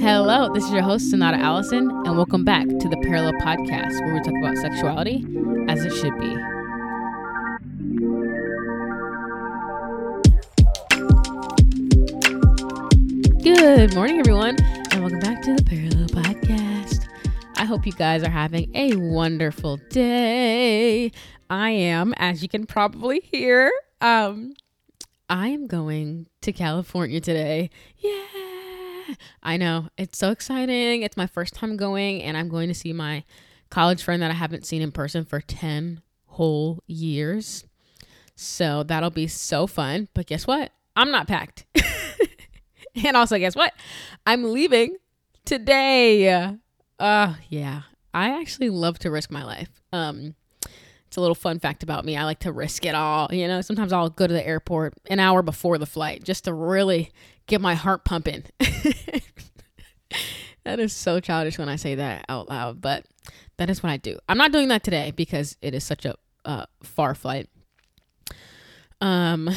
[0.00, 4.14] Hello, this is your host, Sonata Allison, and welcome back to the Parallel Podcast, where
[4.14, 5.24] we talk about sexuality
[5.68, 6.34] as it should be.
[13.42, 14.56] Good morning, everyone,
[14.92, 17.06] and welcome back to the Parallel Podcast.
[17.56, 21.12] I hope you guys are having a wonderful day.
[21.50, 23.70] I am, as you can probably hear,
[24.00, 24.54] um,
[25.28, 27.70] I am going to California today.
[27.98, 28.51] Yeah.
[29.42, 29.88] I know.
[29.96, 31.02] It's so exciting.
[31.02, 33.24] It's my first time going, and I'm going to see my
[33.70, 37.64] college friend that I haven't seen in person for 10 whole years.
[38.34, 40.08] So that'll be so fun.
[40.14, 40.72] But guess what?
[40.96, 41.64] I'm not packed.
[43.04, 43.72] and also, guess what?
[44.26, 44.96] I'm leaving
[45.44, 46.56] today.
[46.98, 47.82] Uh, yeah.
[48.14, 49.70] I actually love to risk my life.
[49.92, 50.34] Um,
[51.12, 52.16] it's a little fun fact about me.
[52.16, 53.28] I like to risk it all.
[53.30, 56.54] You know, sometimes I'll go to the airport an hour before the flight just to
[56.54, 57.12] really
[57.46, 58.44] get my heart pumping.
[60.64, 63.04] that is so childish when I say that out loud, but
[63.58, 64.18] that is what I do.
[64.26, 66.14] I'm not doing that today because it is such a
[66.46, 67.50] uh, far flight.
[69.02, 69.50] Um,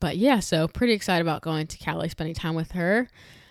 [0.00, 3.08] but yeah, so pretty excited about going to Cali, spending time with her.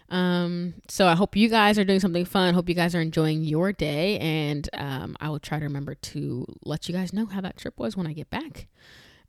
[0.10, 2.54] Um, so I hope you guys are doing something fun.
[2.54, 6.46] Hope you guys are enjoying your day, and um, I will try to remember to
[6.64, 8.68] let you guys know how that trip was when I get back.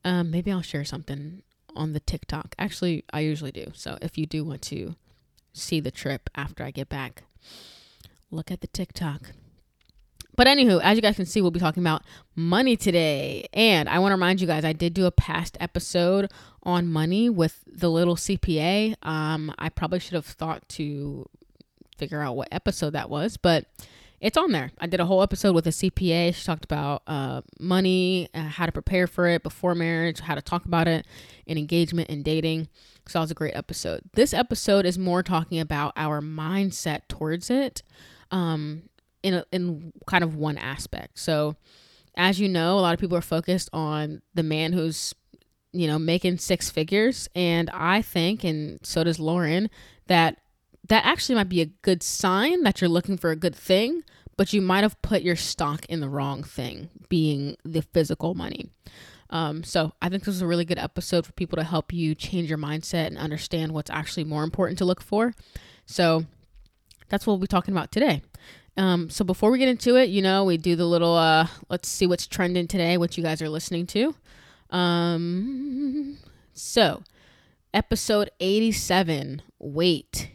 [0.04, 1.42] Um, maybe I'll share something
[1.74, 2.54] on the TikTok.
[2.58, 3.72] Actually, I usually do.
[3.74, 4.94] So if you do want to
[5.52, 7.24] see the trip after I get back,
[8.30, 9.32] look at the TikTok.
[10.38, 12.04] But anywho, as you guys can see, we'll be talking about
[12.36, 13.48] money today.
[13.52, 16.30] And I want to remind you guys, I did do a past episode
[16.62, 18.94] on money with the little CPA.
[19.02, 21.28] Um, I probably should have thought to
[21.96, 23.64] figure out what episode that was, but
[24.20, 24.70] it's on there.
[24.78, 26.32] I did a whole episode with a CPA.
[26.32, 30.40] She talked about uh, money, uh, how to prepare for it before marriage, how to
[30.40, 31.04] talk about it
[31.46, 32.68] in engagement and dating.
[33.08, 34.02] So that was a great episode.
[34.12, 37.82] This episode is more talking about our mindset towards it.
[38.30, 38.82] Um,
[39.22, 41.18] in a, in kind of one aspect.
[41.18, 41.56] So,
[42.16, 45.14] as you know, a lot of people are focused on the man who's
[45.72, 49.70] you know making six figures, and I think, and so does Lauren,
[50.06, 50.40] that
[50.88, 54.02] that actually might be a good sign that you're looking for a good thing,
[54.36, 58.70] but you might have put your stock in the wrong thing, being the physical money.
[59.30, 62.14] Um, so I think this is a really good episode for people to help you
[62.14, 65.34] change your mindset and understand what's actually more important to look for.
[65.84, 66.24] So
[67.08, 68.22] that's what we'll be talking about today.
[68.78, 71.88] Um, so before we get into it, you know, we do the little uh let's
[71.88, 74.14] see what's trending today, what you guys are listening to.
[74.70, 76.16] Um
[76.52, 77.02] so
[77.74, 80.30] episode 87, wait.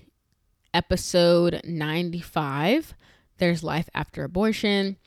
[0.73, 2.93] Episode 95,
[3.37, 4.97] there's life after abortion.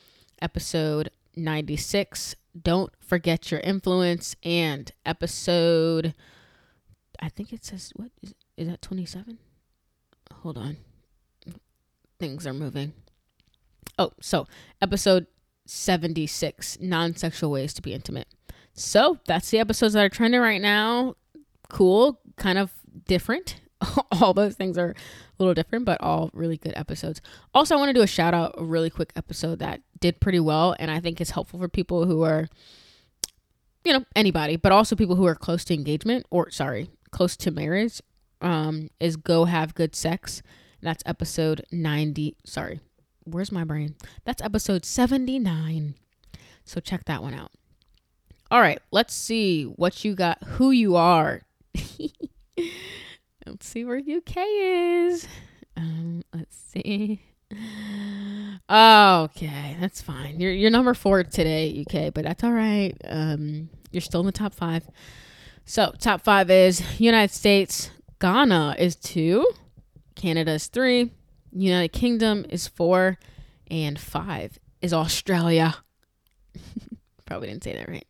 [0.41, 6.15] Episode 96, don't forget your influence and episode
[7.19, 9.37] I think it says what is, is that 27?
[10.41, 10.77] Hold on.
[12.19, 12.93] Things are moving.
[13.97, 14.47] Oh, so
[14.81, 15.27] episode
[15.65, 18.27] 76 non sexual ways to be intimate.
[18.73, 21.15] So that's the episodes that are trending right now.
[21.69, 22.71] Cool, kind of
[23.05, 23.59] different.
[24.21, 24.95] all those things are a
[25.39, 27.21] little different, but all really good episodes.
[27.53, 30.39] Also, I want to do a shout out, a really quick episode that did pretty
[30.39, 32.47] well, and I think is helpful for people who are,
[33.83, 37.51] you know, anybody, but also people who are close to engagement or, sorry, close to
[37.51, 38.01] marriage.
[38.39, 40.43] Um, is Go Have Good Sex.
[40.79, 42.35] That's episode 90.
[42.45, 42.79] Sorry,
[43.27, 43.95] where's my brain?
[44.25, 45.95] That's episode 79.
[46.63, 47.51] So check that one out.
[48.49, 51.41] All right, let's see what you got, who you are.
[53.45, 55.27] let's see where UK is.
[55.75, 57.21] Um, let's see.
[58.69, 60.39] Okay, that's fine.
[60.39, 62.93] You're you're number four today, UK, but that's all right.
[63.05, 64.85] Um, you're still in the top five.
[65.63, 67.89] So top five is United States,
[68.19, 69.49] Ghana is two,
[70.15, 71.11] Canada is three,
[71.65, 73.17] United Kingdom is four,
[73.69, 75.77] and five is Australia.
[77.25, 78.07] Probably didn't say that right.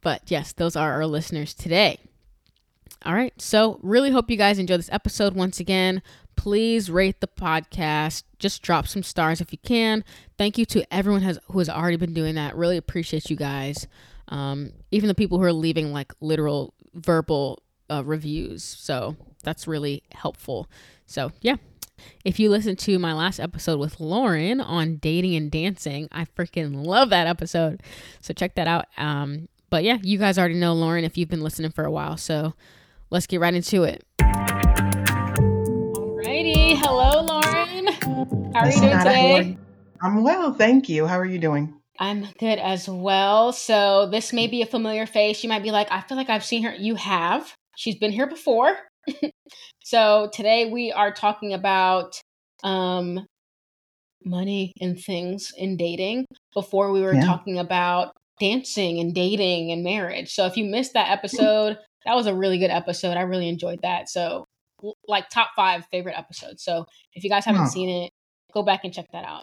[0.00, 1.98] But yes, those are our listeners today.
[3.04, 3.34] All right.
[3.40, 6.02] So, really hope you guys enjoy this episode once again.
[6.36, 8.22] Please rate the podcast.
[8.38, 10.04] Just drop some stars if you can.
[10.38, 12.56] Thank you to everyone has, who has already been doing that.
[12.56, 13.86] Really appreciate you guys.
[14.28, 18.64] Um, even the people who are leaving like literal verbal uh, reviews.
[18.64, 20.70] So, that's really helpful.
[21.06, 21.56] So, yeah,
[22.24, 26.84] if you listen to my last episode with Lauren on dating and dancing, I freaking
[26.84, 27.82] love that episode.
[28.20, 28.86] So check that out.
[28.96, 32.16] Um, but yeah, you guys already know Lauren if you've been listening for a while.
[32.16, 32.54] So
[33.10, 34.04] let's get right into it.
[36.24, 36.76] Alrighty.
[36.78, 37.86] Hello, Lauren.
[38.54, 39.58] How are you doing today?
[40.02, 41.06] I'm well, thank you.
[41.06, 41.74] How are you doing?
[41.98, 43.52] I'm good as well.
[43.52, 45.42] So this may be a familiar face.
[45.42, 46.74] You might be like, I feel like I've seen her.
[46.74, 47.54] You have.
[47.76, 48.76] She's been here before.
[49.84, 52.20] so today we are talking about
[52.64, 53.24] um,
[54.24, 57.26] money and things in dating before we were Yeah.
[57.26, 60.32] talking about dancing and dating and marriage.
[60.34, 63.16] So if you missed that episode, that was a really good episode.
[63.16, 64.08] I really enjoyed that.
[64.08, 64.44] So
[65.06, 66.62] like top five favorite episodes.
[66.64, 67.70] So if you guys haven't Wow.
[67.70, 68.10] seen it,
[68.52, 69.42] go back and check that out.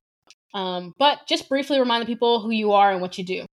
[0.53, 3.45] Um, but just briefly remind the people who you are and what you do.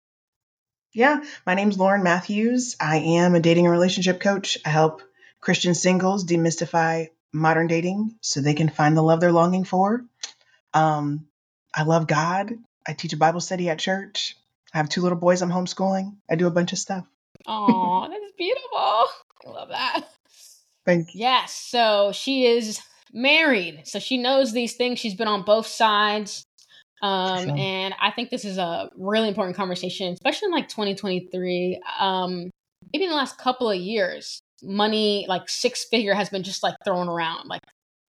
[0.92, 2.74] Yeah, my name's Lauren Mathues.
[2.80, 4.58] I am a dating and relationship coach.
[4.64, 5.02] I help
[5.40, 10.04] Christian singles demystify modern dating so they can find the love they're longing for.
[10.74, 11.26] Um,
[11.74, 12.52] I love God.
[12.86, 14.36] I teach a Bible study at church.
[14.72, 16.16] I have two little boys I'm homeschooling.
[16.28, 17.06] I do a bunch of stuff.
[17.46, 18.78] Oh, that's beautiful.
[18.78, 19.06] I
[19.46, 20.04] love that.
[20.84, 21.20] Thank you.
[21.20, 21.52] Yes.
[21.52, 22.80] So she is
[23.12, 23.82] married.
[23.84, 24.98] So she knows these things.
[24.98, 26.44] She's been on both sides.
[27.00, 27.56] Um, Sure.
[27.56, 31.80] and I think this is a really important conversation, especially in like 2023.
[32.00, 32.50] Um,
[32.92, 36.74] maybe in the last couple of years, money, like six figure, has been just like
[36.84, 37.48] thrown around.
[37.48, 37.62] Like,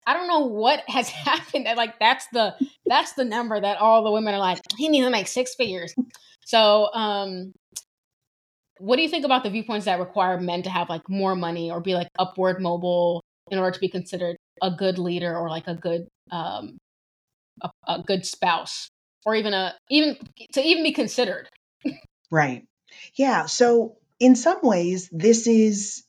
[0.05, 1.67] I don't know what has happened.
[1.75, 2.55] Like, that's the
[2.85, 5.93] that's the number that all the women are like, he needs to make six figures.
[6.45, 7.53] So, um,
[8.79, 11.69] what do you think about the viewpoints that require men to have like more money
[11.69, 13.21] or be like upward mobile
[13.51, 16.77] in order to be considered a good leader or like a good um
[17.61, 18.89] a, a good spouse
[19.23, 20.17] or even a even
[20.53, 21.47] to even be considered
[22.31, 22.65] Right.
[23.15, 23.45] Yeah.
[23.45, 26.03] So in some ways, this is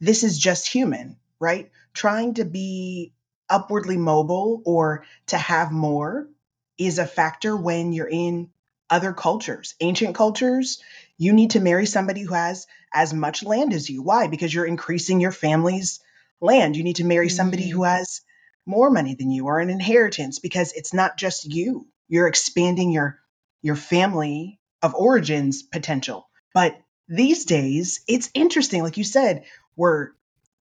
[0.00, 1.70] this is just human, right?
[1.94, 3.12] Trying to be
[3.50, 6.28] upwardly mobile or to have more
[6.76, 8.50] is a factor when you're in
[8.90, 9.74] other cultures.
[9.80, 10.82] Ancient cultures,
[11.16, 14.02] you need to marry somebody who has as much land as you.
[14.02, 14.28] Why?
[14.28, 16.00] Because you're increasing your family's
[16.40, 16.76] land.
[16.76, 17.96] You need to marry somebody who mm-hmm.
[17.96, 18.22] has
[18.64, 21.86] more money than you or an inheritance because it's not just you.
[22.08, 23.18] You're expanding your
[23.60, 26.28] your family of origins potential.
[26.54, 26.78] But
[27.08, 29.44] these days, it's interesting like you said,
[29.78, 30.10] we're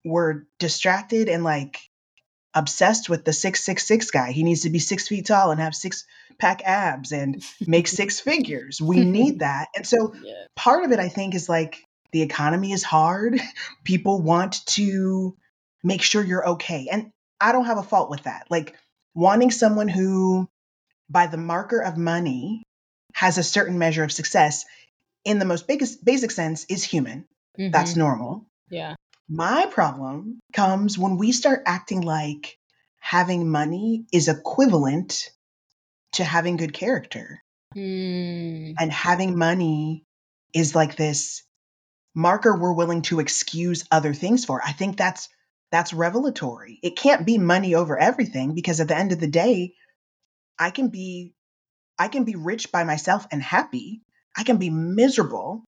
[0.05, 1.79] we're distracted and like
[2.53, 4.33] obsessed with the 666 guy.
[4.33, 6.05] He needs to be 6 feet tall and have six
[6.39, 8.83] pack abs and make six figures.
[8.83, 9.69] We need that.
[9.75, 11.83] And so yeah part of it i think is like
[12.13, 13.41] the economy is hard
[13.85, 15.37] people want to
[15.83, 18.77] make sure you're okay and i don't have a fault with that like
[19.17, 20.49] wanting someone who
[21.11, 22.63] by the marker of money
[23.15, 24.65] has a certain measure of success
[25.25, 27.25] in the most biggest basic sense is human
[27.59, 27.97] that's Mhm.
[27.97, 28.95] normal yeah
[29.29, 32.59] my problem comes when we start acting like
[33.01, 35.31] having money is equivalent
[36.13, 37.43] to having good character.
[37.77, 40.05] Mm, and having money
[40.53, 41.43] is like this
[42.15, 44.63] marker we're willing to excuse other things for.
[44.65, 45.29] I think that's
[45.73, 46.79] that's revelatory.
[46.83, 49.75] It can't be money over everything because at the end of the day
[50.57, 51.33] i can be
[51.99, 54.03] i can be rich by myself and happy.
[54.37, 55.65] I can be miserable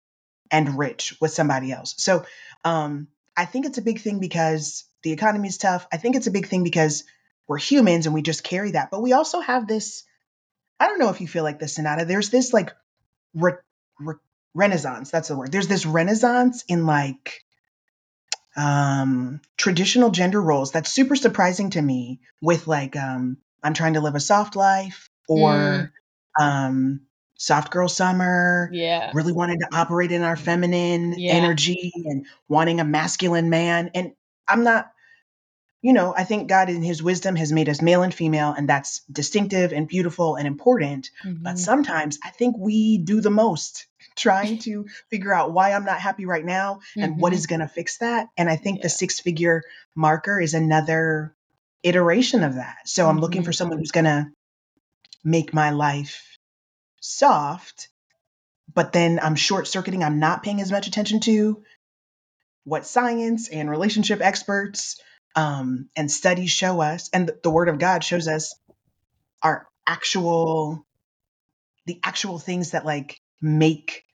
[0.51, 1.95] and rich with somebody else.
[1.97, 2.25] So
[2.65, 5.85] um i think it's a big thing because the economy is tough.
[5.91, 7.03] I think it's a big thing because
[7.47, 8.89] we're humans and we just carry that.
[8.89, 10.03] But we also have this
[10.80, 12.71] i don't know if you feel like this sonata there's this like
[13.33, 13.53] re-
[14.00, 14.15] re-
[14.53, 15.51] renaissance that's the word.
[15.51, 17.44] There's this renaissance in like
[18.56, 24.01] um traditional gender roles that's super surprising to me with like um i'm trying to
[24.01, 25.91] live a soft life or
[26.39, 27.01] um
[27.44, 31.34] soft girl summer yeah really wanted to operate in our feminine Yeah.
[31.36, 34.13] energy and wanting a masculine man and
[34.48, 34.92] i'm not
[35.81, 38.69] you know i think god in his wisdom has made us male and female and
[38.69, 41.09] that's distinctive and beautiful and important
[41.44, 41.59] but Mhm.
[41.59, 46.26] sometimes I think we do the most trying to figure out why I'm not happy
[46.26, 47.35] right now and what Mhm.
[47.35, 48.28] is going to fix that.
[48.38, 49.62] And I think the six figure
[49.95, 51.35] marker is another
[51.83, 52.78] iteration of that.
[52.85, 54.28] So I'm looking for someone who's going to
[55.23, 56.32] make my life
[57.04, 57.90] soft,
[58.74, 60.04] but then I'm short circuiting.
[60.04, 61.64] I'm not paying as much attention to
[62.64, 65.00] what science and relationship experts
[65.36, 68.56] um, and studies show us, and the, the Word of God shows us
[69.44, 70.86] are actual
[71.86, 74.06] the actual things that like make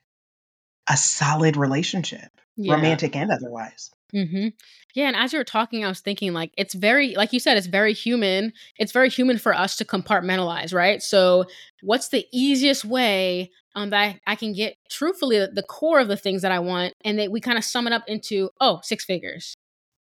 [0.89, 3.91] a solid relationship, yeah romantic and otherwise.
[4.13, 4.49] Hmm
[4.95, 7.57] Yeah, and as you were talking, I was thinking like it's very, like you said,
[7.59, 8.53] it's very human.
[8.79, 11.03] It's very human for us to compartmentalize, right?
[11.03, 11.45] So,
[11.83, 16.09] what's the easiest way um, that I, I can get truthfully the, the core of
[16.09, 18.81] the things that I want, and that we kind of sum it up into oh,
[18.83, 19.55] six figures,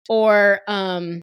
[0.09, 1.21] or um,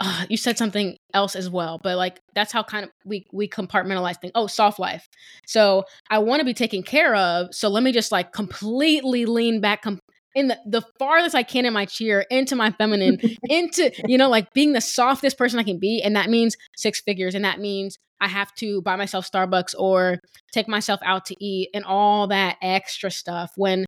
[0.00, 3.48] uh, you said something else as well, but like that's how kind of we we
[3.48, 4.32] compartmentalize things.
[4.34, 5.08] Oh, soft life.
[5.46, 7.48] So I want to be taken care of.
[7.54, 10.00] So let me just like completely lean back com-
[10.38, 13.18] in the, the farthest I can in my cheer, into my feminine,
[13.48, 17.00] into you know like being the softest person I can be, and that means six
[17.00, 20.20] figures, and that means I have to buy myself Starbucks or
[20.52, 23.50] take myself out to eat and all that extra stuff.
[23.56, 23.84] When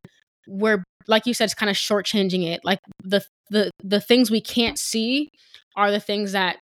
[0.49, 2.61] we're like you said, it's kind of shortchanging it.
[2.65, 5.29] Like the the the things we can't see
[5.77, 6.57] are the things that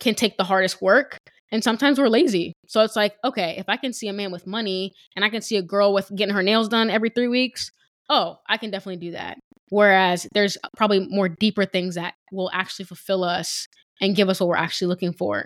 [0.00, 1.18] can take the hardest work
[1.52, 2.52] and sometimes we're lazy.
[2.68, 5.42] So it's like, okay, if I can see a man with money and I can
[5.42, 7.70] see a girl with getting her nails done every 3 weeks,
[8.10, 9.38] oh, I can definitely do that.
[9.70, 13.68] Whereas there's probably more deeper things that will actually fulfill us
[14.00, 15.44] and give us what we're actually looking for.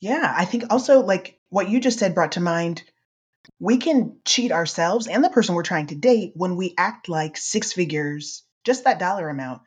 [0.00, 2.82] Yeah, I think also like what you just said brought to mind
[3.58, 7.36] we can cheat ourselves and the person we're trying to date when we act like
[7.36, 9.62] six figures, just that dollar amount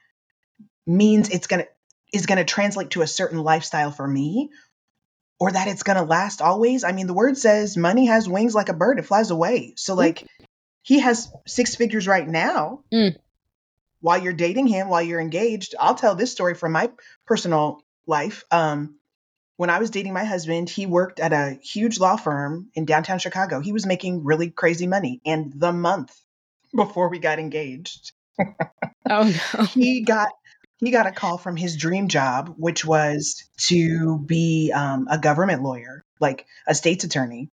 [0.86, 1.68] means it's going to
[2.12, 4.52] is going to translate to a certain lifestyle for me
[5.40, 6.84] or that it's going to last always.
[6.84, 9.74] I mean, the word says money has wings like a bird, it flies away.
[9.78, 10.28] So like
[10.84, 12.84] he has six figures right now.
[12.94, 13.18] Mm.
[14.02, 16.92] While you're dating him, while you're engaged, I'll tell this story from my
[17.26, 18.44] personal life.
[18.52, 18.96] Um,
[19.56, 23.20] when I was dating my husband, he worked at a huge law firm in downtown
[23.20, 23.62] Chicago.
[23.62, 25.22] He was making really crazy money.
[25.26, 26.14] And the month
[26.76, 28.12] before we got engaged,
[29.10, 29.64] oh no.
[29.66, 30.30] he got
[30.80, 35.64] he got a call from his dream job, which was to be um, a government
[35.64, 37.50] lawyer, like a state's attorney,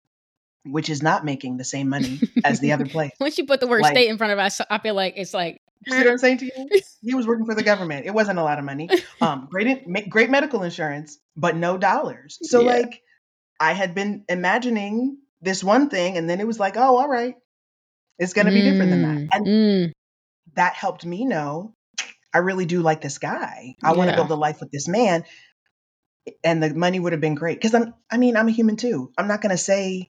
[0.71, 3.13] which is not making the same money as the other place.
[3.21, 5.35] Once you put the word Like- state in front of us, I feel like it's
[5.35, 6.81] like You see what I'm saying to you?
[7.03, 8.07] He was working for the government.
[8.07, 8.89] It wasn't a lot of money.
[9.21, 12.39] Um, great, great medical insurance, but no dollars.
[12.43, 12.73] So Yeah.
[12.73, 13.03] like,
[13.61, 17.35] I had been imagining this one thing, and then it was like, oh, all right,
[18.19, 19.17] it's going to be different than that.
[19.17, 19.93] Mm, And mm,
[20.55, 21.75] that helped me know
[22.35, 23.77] I really do like this guy.
[23.83, 25.25] I want to build a life with this man.
[26.43, 27.95] And the money would have been great because I'm.
[28.11, 29.13] I mean, I'm a human too.
[29.17, 30.11] I'm not going to say,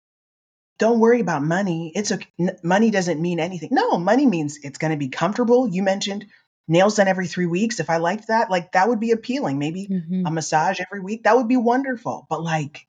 [0.77, 1.91] don't worry about money.
[1.95, 3.69] It's a n- money doesn't mean anything.
[3.71, 5.67] No, money means it's going to be comfortable.
[5.67, 6.25] You mentioned
[6.67, 7.79] nails done every three weeks.
[7.79, 9.57] If I liked that, like that would be appealing.
[9.59, 10.23] Maybe mhm.
[10.27, 11.23] a massage every week.
[11.23, 12.25] That would be wonderful.
[12.29, 12.87] But like,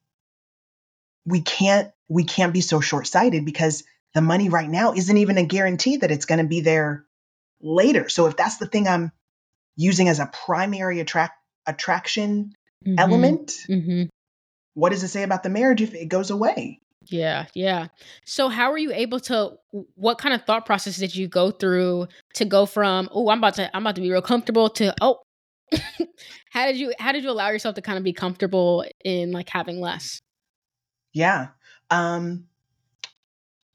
[1.24, 5.38] we can't we can't be so short sighted because the money right now isn't even
[5.38, 7.04] a guarantee that it's going to be there
[7.60, 8.08] later.
[8.08, 9.12] So if that's the thing I'm
[9.76, 11.34] using as a primary attract
[11.66, 12.54] attraction
[12.86, 14.08] Mhm, element, mhm.
[14.74, 16.80] what does it say about the marriage if it goes away?
[17.08, 17.88] Yeah, yeah.
[18.24, 19.52] So how were you able to
[19.94, 23.54] what kind of thought process did you go through to go from, oh, I'm about
[23.54, 25.20] to I'm about to be real comfortable to oh
[26.50, 29.48] how did you how did you allow yourself to kind of be comfortable in like
[29.48, 30.20] having less?
[31.12, 31.48] Yeah.
[31.90, 32.46] Um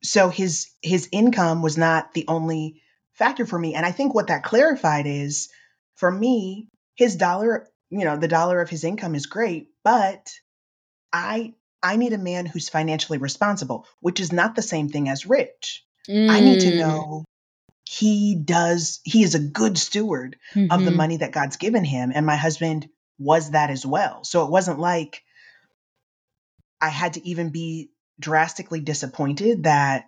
[0.04, 2.82] so his his income was not the only
[3.14, 5.50] factor for me and I think what that clarified is
[5.96, 10.32] for me his dollar, you know, the dollar of his income is great, but
[11.14, 15.26] I I need a man who's financially responsible, which is not the same thing as
[15.26, 15.84] rich.
[16.30, 17.26] I need to Mm, know
[17.86, 20.38] he does he is a good steward
[20.70, 20.96] of the mhm.
[20.96, 22.12] money that God's given him.
[22.14, 24.24] And my husband was that as well.
[24.24, 25.24] So it wasn't like
[26.80, 30.06] I had to even be drastically disappointed that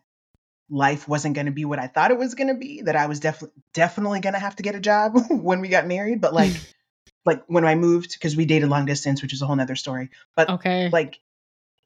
[0.69, 3.07] life wasn't going to be what I thought it was going to be, that I
[3.07, 6.21] was definitely definitely going to have to get a job when we got married.
[6.21, 6.53] But like,
[7.25, 10.09] like when I moved, because we dated long distance, which is a whole nother story.
[10.35, 10.89] But Okay.
[10.91, 11.19] like,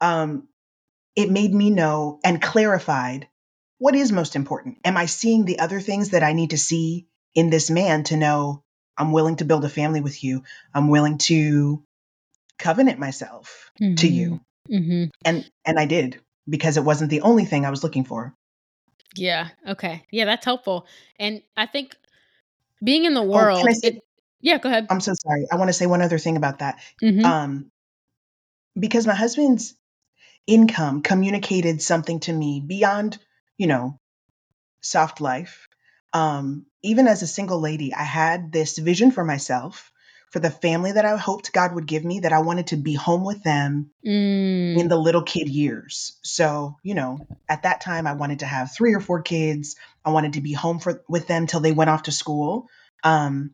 [0.02, 0.48] um,
[1.16, 3.28] it made me know and clarified
[3.80, 4.80] what is most important.
[4.86, 8.18] Am I seeing the other things that I need to see in this man to
[8.18, 8.64] know
[8.98, 10.44] I'm willing to build a family with you?
[10.74, 11.84] I'm willing to
[12.60, 14.42] covenant myself to you.
[14.70, 18.36] hmm And and I did because it wasn't the only thing I was looking for.
[19.16, 19.50] Yeah.
[19.68, 20.04] Okay.
[20.12, 20.86] Yeah, that's helpful.
[21.20, 21.96] And I think
[22.84, 24.04] being in the Oh, world, I say it,
[24.42, 24.90] yeah, go ahead.
[24.90, 25.48] I'm so sorry.
[25.52, 26.80] I want to say one other thing about that.
[27.02, 27.24] Mhm.
[27.24, 27.72] Um
[28.80, 29.76] because my husband's
[30.48, 33.18] income communicated something to me beyond,
[33.58, 34.00] you know,
[34.82, 35.68] soft life.
[36.14, 39.92] Um, even as a single lady, I had this vision for myself,
[40.32, 42.94] for the family that I hoped God would give me, that I wanted to be
[42.94, 43.92] home with them
[44.74, 46.18] in Mm, the little kid years.
[46.24, 49.76] So, you know, at that time I wanted to have three or four kids.
[50.06, 52.70] I wanted to be home for with them till they went off to school.
[53.04, 53.52] Um,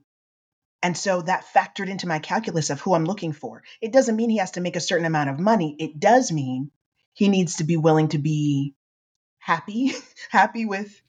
[0.82, 3.64] and so that factored into my calculus of who I'm looking for.
[3.82, 5.76] It doesn't mean he has to make a certain amount of money.
[5.80, 6.72] It does mean
[7.14, 8.74] he needs to be willing to be
[9.40, 9.94] happy,
[10.30, 11.02] happy with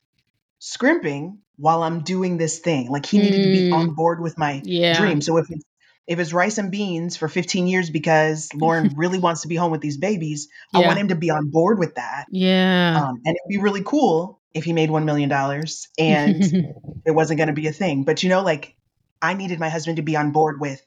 [0.58, 2.90] scrimping while I'm doing this thing.
[2.90, 4.98] Like he needed to be on board with my yeah.
[4.98, 5.20] dream.
[5.20, 5.64] So if it's
[6.06, 9.72] if it's rice and beans for 15 years because Lauren really wants to be home
[9.72, 12.26] with these babies, I want him to be on board with that.
[12.30, 13.02] Yeah.
[13.02, 16.74] Um, and it'd be really cool if he made $1 million and
[17.06, 18.04] it wasn't going to be a thing.
[18.04, 18.76] But you know, like
[19.22, 20.84] I needed my husband to be on board with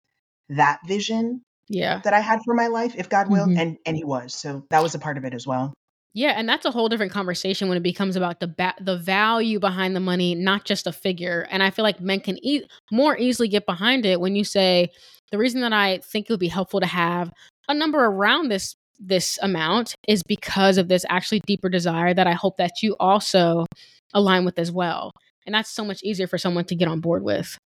[0.49, 2.01] that vision yeah.
[2.03, 3.57] that I had for my life, if God will, Mhm.
[3.59, 4.33] and and he was.
[4.33, 5.73] So that was a part of it as well.
[6.13, 9.59] Yeah, and that's a whole different conversation when it becomes about the ba- the value
[9.59, 11.47] behind the money, not just a figure.
[11.51, 14.89] And I feel like men can e- more easily get behind it when you say
[15.31, 17.31] the reason that I think it would be helpful to have
[17.67, 22.31] a number around this this amount is because of this actually deeper desire that I
[22.33, 23.67] hope that you also
[24.11, 25.11] align with as well.
[25.45, 27.59] And that's so much easier for someone to get on board with.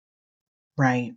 [0.75, 1.13] Right.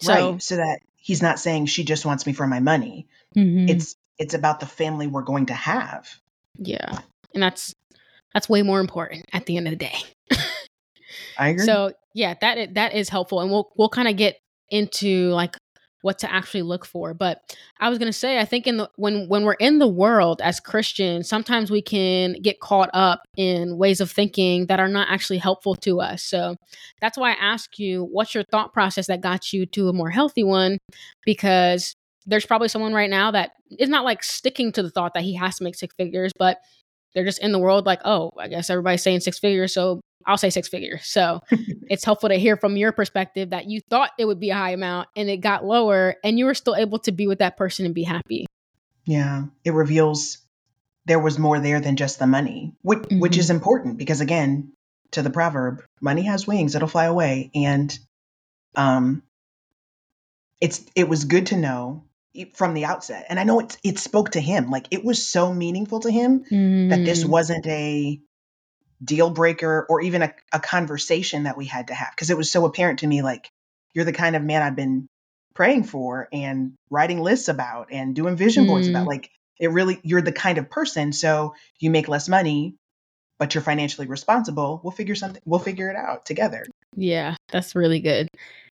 [0.00, 0.42] So right.
[0.42, 3.06] So that he's not saying she just wants me for my money.
[3.36, 3.68] Mhm.
[3.68, 6.08] It's it's about the family we're going to have.
[6.58, 7.00] yeah,
[7.34, 7.74] and that's
[8.32, 9.98] that's way more important at the end of the day.
[11.38, 11.64] I agree.
[11.64, 14.38] So yeah, that that is helpful, and we'll we'll kind of get
[14.70, 15.56] into like
[16.02, 17.14] what to actually look for.
[17.14, 17.40] But
[17.80, 20.60] I was gonna say, I think in the when when we're in the world as
[20.60, 25.38] Christians, sometimes we can get caught up in ways of thinking that are not actually
[25.38, 26.22] helpful to us.
[26.22, 26.56] So
[27.00, 30.10] that's why I ask you, what's your thought process that got you to a more
[30.10, 30.78] healthy one?
[31.24, 31.94] Because
[32.26, 35.34] there's probably someone right now that is not like sticking to the thought that he
[35.34, 36.58] has to make six figures, but
[37.14, 40.38] they're just in the world like, oh, I guess everybody's saying six figures, so I'll
[40.38, 41.04] say six figures.
[41.06, 41.40] So
[41.90, 44.70] it's helpful to hear from your perspective that you thought it would be a high
[44.70, 47.84] amount and it got lower and you were still able to be with that person
[47.86, 48.46] and be happy.
[49.04, 50.38] yeah, it reveals
[51.06, 53.38] there was more there than just the money, which, which Mhm.
[53.38, 54.72] is important because again,
[55.10, 57.50] to the proverb, money has wings, it'll fly away.
[57.54, 57.98] And
[58.76, 59.22] um
[60.60, 62.04] it's it was good to know
[62.54, 63.26] from the outset.
[63.28, 64.70] And I know it it spoke to him.
[64.70, 67.04] Like it was so meaningful to him that Mm-hmm.
[67.04, 68.20] this wasn't a
[69.04, 72.50] deal breaker or even a, a conversation that we had to have because it was
[72.50, 73.48] so apparent to me like
[73.94, 75.08] you're the kind of man I've been
[75.54, 79.08] praying for and writing lists about and doing vision boards about Mm.
[79.08, 82.76] like it really you're the kind of person so you make less money
[83.38, 88.00] but you're financially responsible we'll figure something we'll figure it out together Yeah, that's really
[88.00, 88.28] good.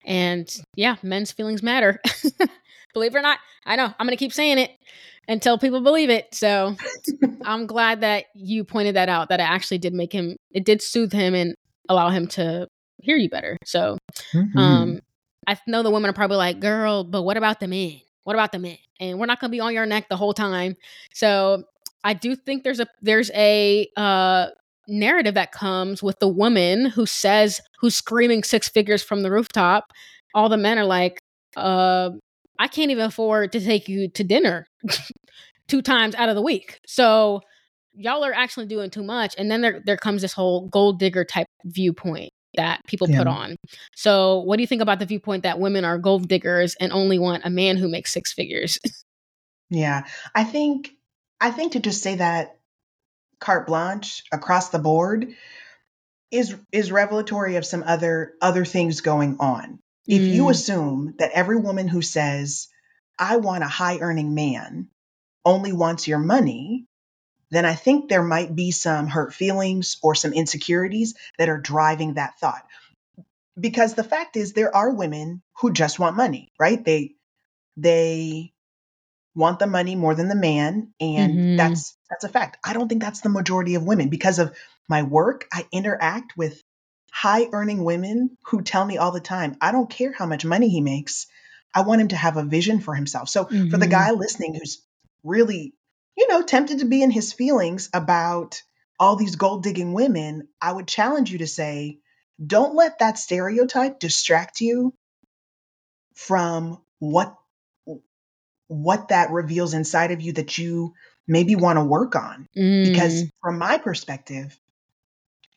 [0.04, 2.00] And yeah, men's feelings matter.
[2.92, 4.70] believe it or not, I know I'm going to keep saying it
[5.28, 6.34] until people believe it.
[6.34, 6.76] So
[7.44, 10.82] I'm glad that you pointed that out, that it actually did make him, it did
[10.82, 11.54] soothe him and
[11.88, 12.66] allow him to
[13.00, 13.56] hear you better.
[13.64, 13.98] So
[14.32, 14.58] Mm-hmm.
[14.58, 15.00] Um,
[15.46, 18.00] I know the women are probably like, girl, but what about the men?
[18.24, 18.78] What about the men?
[19.00, 20.76] And we're not gonna be on your neck the whole time.
[21.12, 21.64] So
[22.04, 24.48] I do think there's a there's a uh
[24.88, 29.92] narrative that comes with the woman who says who's screaming six figures from the rooftop.
[30.34, 31.18] All the men are like,
[31.56, 32.10] uh,
[32.58, 34.66] I can't even afford to take you to dinner
[35.68, 36.80] two times out of the week.
[36.86, 37.40] So
[37.94, 39.34] y'all are actually doing too much.
[39.38, 43.56] And then there there comes this whole gold digger type viewpoint that people put on.
[43.94, 47.18] So what do you think about the viewpoint that women are gold diggers and only
[47.18, 48.78] want a man who makes six figures?
[49.74, 50.90] Yeah, I think
[51.40, 52.58] I think to just say that
[53.40, 55.34] carte blanche across the board
[56.30, 59.78] is is revelatory of some other other things going on.
[60.06, 60.50] If you Mm.
[60.50, 62.68] assume that every woman who says
[63.18, 64.88] I want a high earning man
[65.44, 66.86] only wants your money,
[67.50, 72.14] then I think there might be some hurt feelings or some insecurities that are driving
[72.14, 72.64] that thought.
[73.58, 76.84] Because the fact is there are women who just want money, right?
[76.84, 77.14] They
[77.76, 78.52] they
[79.34, 81.56] want the money more than the man and Mhm.
[81.56, 84.56] that's that's a fact i don't think that's the majority of women because of
[84.88, 86.62] my work i interact with
[87.12, 90.68] high earning women who tell me all the time i don't care how much money
[90.68, 91.26] he makes
[91.74, 93.90] i want him to have a vision for himself so for the Mhm.
[93.90, 94.82] guy listening who's
[95.22, 95.74] really
[96.16, 98.62] you know tempted to be in his feelings about
[98.98, 101.98] all these gold digging women i would challenge you to say
[102.44, 104.94] don't let that stereotype distract you
[106.14, 107.36] from what
[108.68, 110.94] what that reveals inside of you that you
[111.26, 112.48] maybe want to work on
[112.82, 113.30] because Mm.
[113.40, 114.58] from my perspective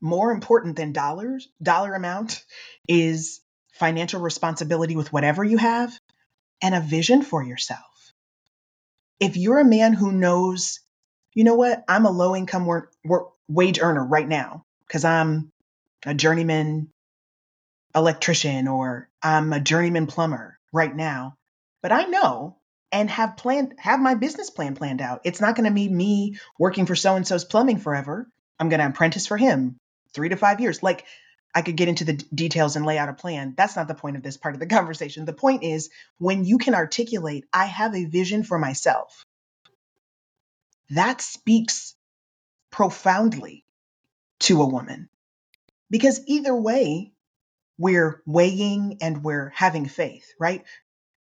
[0.05, 2.45] more important than dollars dollar amount
[2.87, 3.41] is
[3.73, 5.91] financial responsibility with whatever you have
[6.61, 7.81] and a vision for yourself.
[9.19, 10.79] If you're a man who knows
[11.33, 11.83] you know what?
[11.89, 15.51] I'm a low income work, work, wage earner right now because i'm
[16.05, 16.89] a journeyman
[17.93, 21.35] electrician or i'm a journeyman plumber right now
[21.83, 22.57] but i know
[22.91, 25.21] and have planned have my business plan planned out.
[25.25, 28.27] It's not going to be me working for so and so's plumbing forever.
[28.57, 29.75] I'm going to apprentice for him
[30.15, 30.81] three to five years.
[30.81, 31.05] Like
[31.53, 33.53] i could get into the d- details and lay out a plan.
[33.55, 35.25] That's not the point of this part of the conversation.
[35.25, 39.25] The point is when you can articulate i have a vision for myself
[40.91, 41.95] that speaks
[42.71, 43.65] profoundly
[44.41, 45.09] to a woman.
[45.89, 47.13] Because either way
[47.77, 50.63] we're weighing and we're having faith right?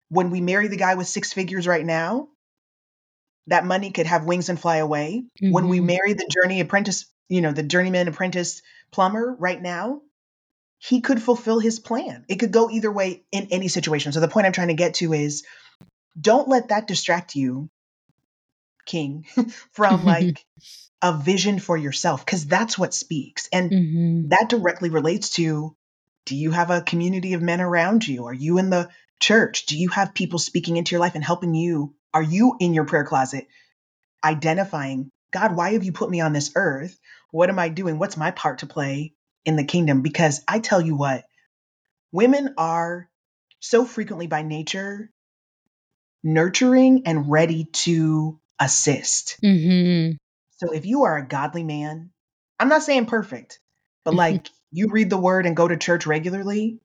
[0.10, 2.30] When we marry the guy with six figures right now,
[3.47, 5.26] that money could have wings and fly away.
[5.39, 5.86] When we Mhm.
[5.86, 10.02] marry the journey apprentice, you know, the journeyman apprentice plumber right now,
[10.80, 12.26] he could fulfill his plan.
[12.28, 14.12] It could go either way in any situation.
[14.12, 15.43] So the point I'm trying to get to is
[16.19, 17.69] don't let that distract you,
[18.86, 19.26] King,
[19.71, 20.45] from like
[21.02, 23.50] a vision for yourself, because that's what speaks.
[23.52, 24.30] And Mhm.
[24.30, 25.76] that directly relates to
[26.26, 28.26] do you have a community of men around you?
[28.26, 29.65] Are you in the church?
[29.65, 31.95] Do you have people speaking into your life and helping you?
[32.13, 33.47] Are you in your prayer closet
[34.23, 36.97] identifying, God, why have you put me on this earth?
[37.31, 37.99] What am I doing?
[37.99, 39.13] What's my part to play
[39.45, 40.01] in the kingdom?
[40.01, 41.25] Because I tell you what,
[42.11, 43.09] women are
[43.59, 45.11] so frequently by nature
[46.23, 49.37] nurturing and ready to assist.
[49.43, 50.15] Mm-hmm.
[50.57, 52.11] So if you are a godly man,
[52.59, 53.59] I'm not saying perfect,
[54.03, 56.79] but like you read the word and go to church regularly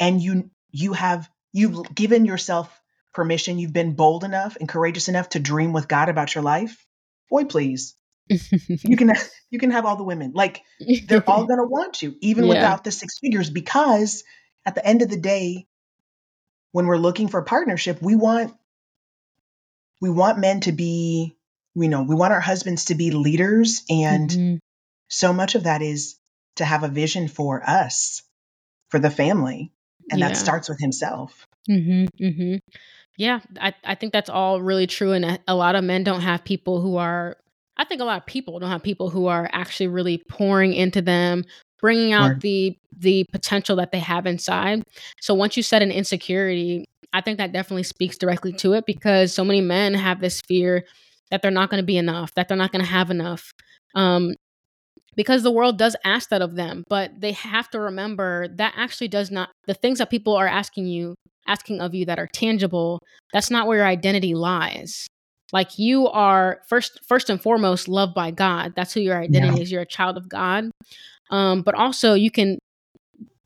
[0.00, 2.80] and you you have you've given yourself
[3.12, 6.84] permission, you've been bold enough and courageous enough to dream with God about your life,
[7.30, 7.94] boy please.
[8.28, 9.12] You can
[9.50, 10.32] you can have all the women.
[10.34, 10.62] Like
[11.08, 12.50] they're all going to want you even Yeah.
[12.50, 14.24] without the six figures because
[14.66, 15.66] at the end of the day
[16.72, 18.54] when we're looking for a partnership, we want
[20.00, 21.36] we want men to be
[21.76, 24.58] you know, we want our husbands to be leaders and Mhm.
[25.08, 26.16] so much of that is
[26.56, 28.22] to have a vision for us,
[28.90, 29.72] for the family,
[30.10, 30.28] and Yeah.
[30.28, 31.46] that starts with himself.
[31.66, 32.56] hmm hmm
[33.16, 35.12] Yeah, I, I think that's all really true.
[35.12, 37.36] And a, a lot of men don't have people who are,
[37.76, 41.02] I think a lot of people don't have people who are actually really pouring into
[41.02, 41.44] them,
[41.80, 42.40] bringing out Word.
[42.42, 44.84] the the potential that they have inside.
[45.20, 49.34] So once you set an insecurity, I think that definitely speaks directly to it because
[49.34, 50.84] so many men have this fear
[51.30, 53.50] that they're not going to be enough, that they're not going to have enough.
[53.94, 54.34] Um,
[55.16, 59.08] because the world does ask that of them, but they have to remember that actually
[59.08, 61.14] does not, the things that people are asking you
[61.46, 65.06] asking of you that are tangible that's not where your identity lies
[65.54, 68.74] like you are first first and foremost loved by god.
[68.76, 69.72] That's who your identity is.
[69.72, 70.70] You're a child of god.
[71.30, 72.58] Um but also you can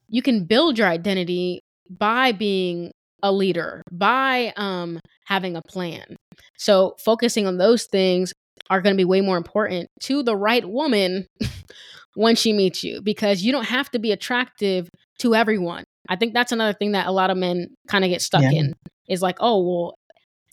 [0.09, 2.91] you can build your identity by being
[3.23, 6.17] a leader by um having a plan.
[6.57, 8.33] So focusing on those things
[8.71, 11.27] are going to be way more important to the right woman
[12.15, 14.89] when she meets you because you don't have to be attractive
[15.21, 15.85] to everyone.
[16.09, 18.53] I think that's another thing that a lot of men kind of get stuck Yeah.
[18.61, 18.75] in
[19.09, 19.95] is like, oh, well,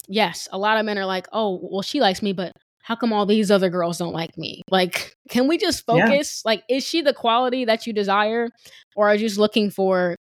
[0.07, 2.51] yes, a lot of men are like, oh, well, she likes me, but
[2.83, 4.61] how come all these other girls don't like me?
[4.69, 6.07] Like, can we just Yeah.
[6.07, 6.43] focus?
[6.45, 8.49] Like, is she the quality that you desire,
[8.95, 10.15] or are you just looking for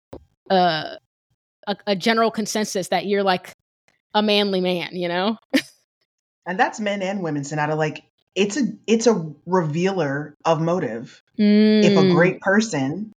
[0.49, 0.95] uh,
[1.67, 3.51] a, a general consensus that you're like
[4.13, 4.89] a manly man?
[4.93, 5.37] You know?
[6.45, 7.75] And that's men and women, Sonata.
[7.75, 8.03] Like
[8.35, 11.21] it's a it's a revealer of motive.
[11.81, 13.11] If Mm, a great person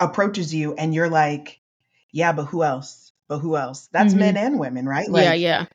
[0.00, 1.60] approaches you and you're like,
[2.12, 3.01] yeah, but who else?
[3.32, 3.88] But who else?
[3.92, 4.18] That's Mhm.
[4.18, 5.08] men and women, right?
[5.08, 5.66] Like yeah, yeah,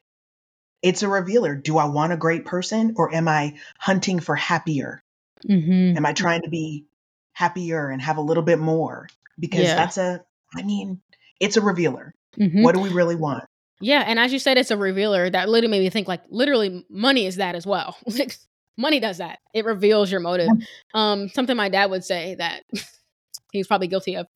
[0.83, 1.55] it's a revealer.
[1.55, 5.01] Do I want a great person or am I hunting for happier?
[5.47, 5.97] mm-hmm.
[5.97, 6.85] Am I trying to be
[7.33, 9.07] happier and have a little bit more?
[9.39, 9.75] Because Yeah.
[9.75, 10.23] that's a
[10.55, 11.01] I mean,
[11.39, 12.13] it's a revealer.
[12.39, 12.61] Mm-hmm.
[12.61, 13.43] What do we really want?
[13.81, 16.85] Yeah, and as you said, it's a revealer that literally made me think like literally
[16.91, 17.97] money is that as well.
[18.07, 18.37] Like,
[18.77, 19.39] money does that.
[19.55, 20.49] It reveals your motive.
[20.93, 22.63] Um, something my dad would say that
[23.51, 24.27] he's probably guilty of.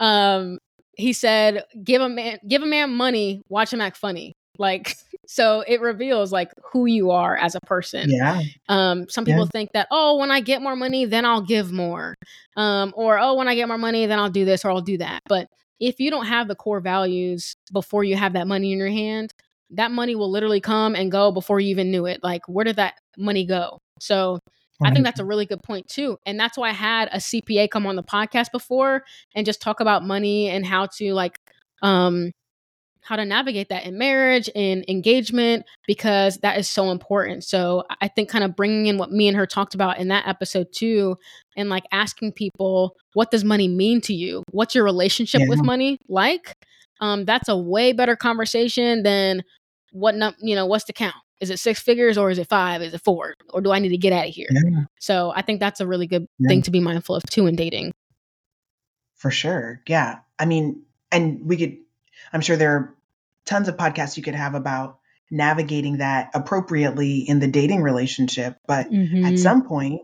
[0.00, 0.58] Um,
[0.96, 5.64] he said, "Give a man, give a man money, watch him act funny." Like, so
[5.66, 8.10] it reveals like who you are as a person.
[8.10, 8.42] Yeah.
[8.68, 9.34] Um, some Yeah.
[9.34, 12.14] people think that, oh, when I get more money, then I'll give more.
[12.56, 14.98] Um, or, oh, when I get more money, then I'll do this or I'll do
[14.98, 15.20] that.
[15.28, 15.48] But
[15.80, 19.32] if you don't have the core values before you have that money in your hand,
[19.70, 22.20] that money will literally come and go before you even knew it.
[22.22, 23.78] Like, where did that money go?
[24.00, 24.38] So
[24.82, 26.18] I think that's a really good point too.
[26.26, 29.80] And that's why I had a CPA come on the podcast before and just talk
[29.80, 31.38] about money and how to like
[31.82, 32.32] um
[33.02, 37.44] how to navigate that in marriage and engagement because that is so important.
[37.44, 40.26] So I think kind of bringing in what me and her talked about in that
[40.26, 41.18] episode too
[41.56, 44.42] and like asking people what does money mean to you?
[44.52, 45.48] What's your relationship Yeah.
[45.50, 46.54] with money like?
[47.00, 49.42] Um that's a way better conversation than
[49.92, 51.14] what num- you know, what's the count?
[51.44, 52.80] Is it six figures or is it five?
[52.82, 53.34] Is it four?
[53.52, 54.48] Or do I need to get out of here?
[54.50, 56.48] Yeah, So I think that's a really good Yeah.
[56.48, 57.92] thing to be mindful of too in dating.
[59.16, 59.80] for sure.
[59.88, 60.18] Yeah.
[60.38, 61.76] I mean, and we could,
[62.32, 62.94] I'm sure there are
[63.46, 64.98] tons of podcasts you could have about
[65.30, 68.58] navigating that appropriately in the dating relationship.
[68.66, 69.24] But Mm-hmm.
[69.24, 70.02] at some point,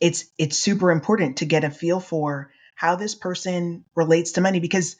[0.00, 4.60] it's it's super important to get a feel for how this person relates to money
[4.60, 4.96] because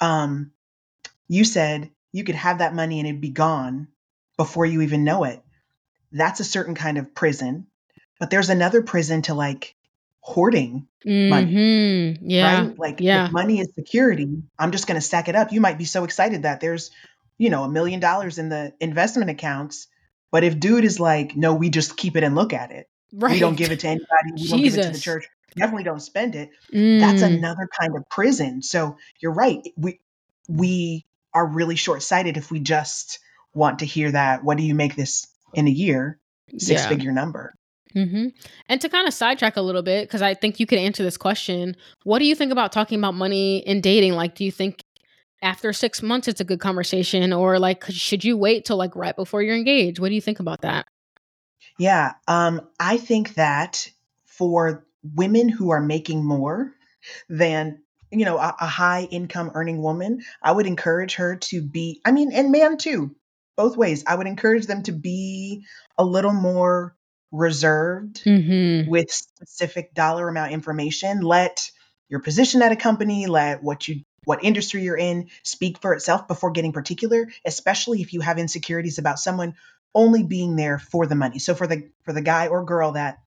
[0.00, 0.52] um
[1.28, 3.88] you said you could have that money and it'd be gone
[4.42, 5.40] before you even know it.
[6.10, 7.66] That's a certain kind of prison.
[8.18, 9.74] But there's another prison to like
[10.20, 12.24] hoarding Mm-hmm.
[12.30, 12.60] Yeah.
[12.66, 12.78] right?
[12.78, 13.26] Like yeah.
[13.26, 14.28] if money is security,
[14.58, 15.50] I'm just going to stack it up.
[15.52, 16.90] You might be so excited that there's,
[17.38, 19.88] you know, a million dollars in the investment accounts,
[20.30, 22.88] but if dude is like, no, we just keep it and look at it.
[23.12, 23.32] Right.
[23.32, 24.32] We don't give it to anybody.
[24.36, 25.26] We don't give it to the church.
[25.56, 26.50] Definitely don't spend it.
[26.72, 27.38] That's Mm.
[27.38, 28.62] another kind of prison.
[28.62, 29.60] So you're right.
[29.76, 30.00] We
[30.48, 33.18] we are really short sighted if we just
[33.54, 34.44] want to hear that.
[34.44, 36.18] What do you make this in a year?
[36.58, 36.88] Six Yeah.
[36.88, 37.54] figure number.
[37.92, 38.28] hmm
[38.68, 41.16] And to kind of sidetrack a little bit, because I think you could answer this
[41.16, 41.76] question.
[42.04, 44.14] What do you think about talking about money in dating?
[44.14, 44.82] Like, do you think
[45.42, 49.16] after six months it's a good conversation, or like should you wait till like right
[49.16, 49.98] before you're engaged?
[49.98, 50.86] What do you think about that?
[51.78, 53.90] Yeah, um, I think that
[54.24, 56.72] for women who are making more
[57.28, 62.00] than you know, a, a high income earning woman, I would encourage her to be,
[62.04, 63.16] I mean, and man too,
[63.62, 64.02] both ways.
[64.06, 66.96] I would encourage them to be a little more
[67.30, 68.90] reserved Mm-hmm.
[68.90, 71.20] with specific dollar amount information.
[71.20, 71.70] Let
[72.08, 76.28] your position at a company, let what you what industry you're in speak for itself
[76.28, 79.54] before getting particular, especially if you have insecurities about someone
[79.94, 81.38] only being there for the money.
[81.38, 83.18] So for the for the guy or girl that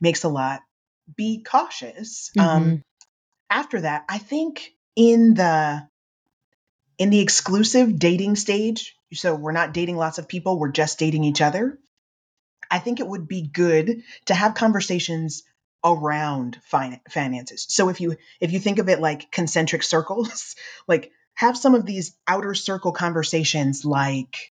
[0.00, 0.60] makes a lot,
[1.16, 2.30] be cautious.
[2.38, 2.82] Um, Mhm.
[3.50, 5.86] after that, I think in the
[6.98, 11.24] in the exclusive dating stage, so we're not dating lots of people, we're just dating
[11.24, 11.78] each other.
[12.70, 15.42] I think it would be good to have conversations
[15.84, 17.66] around fin- finances.
[17.68, 20.56] So if you if you think of it like concentric circles,
[20.88, 24.52] like have some of these outer circle conversations like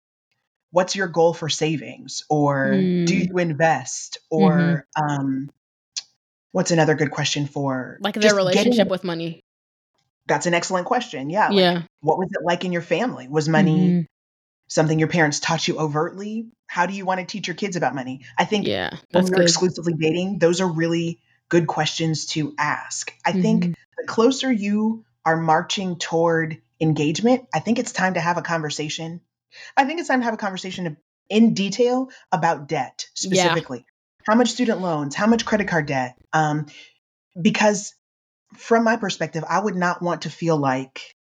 [0.70, 3.28] what's your goal for savings or do Mm.
[3.28, 5.50] you invest or um
[6.52, 9.40] what's another good question for Like their just getting- relationship with money.
[10.26, 11.30] that's an excellent question.
[11.30, 11.48] Yeah.
[11.48, 11.82] like, yeah.
[12.00, 13.28] what was it like in your family?
[13.28, 14.06] Was money Mhm.
[14.68, 16.48] Something your parents taught you overtly?
[16.66, 18.20] How do you want to teach your kids about money?
[18.38, 18.90] I think Yeah.
[19.10, 19.42] when you're good.
[19.42, 23.12] exclusively dating, those are really good questions to ask.
[23.24, 23.74] I think Mhm.
[23.96, 29.20] the closer you are marching toward engagement, I think it's time to have a conversation.
[29.76, 30.96] I think it's time to have a conversation
[31.28, 33.32] in detail about debt Yeah.
[33.34, 33.84] specifically.
[34.26, 36.16] How much student loans, how much credit card debt?
[36.32, 36.66] Um,
[37.40, 37.94] because
[38.56, 41.14] from my perspective, I would not want to feel like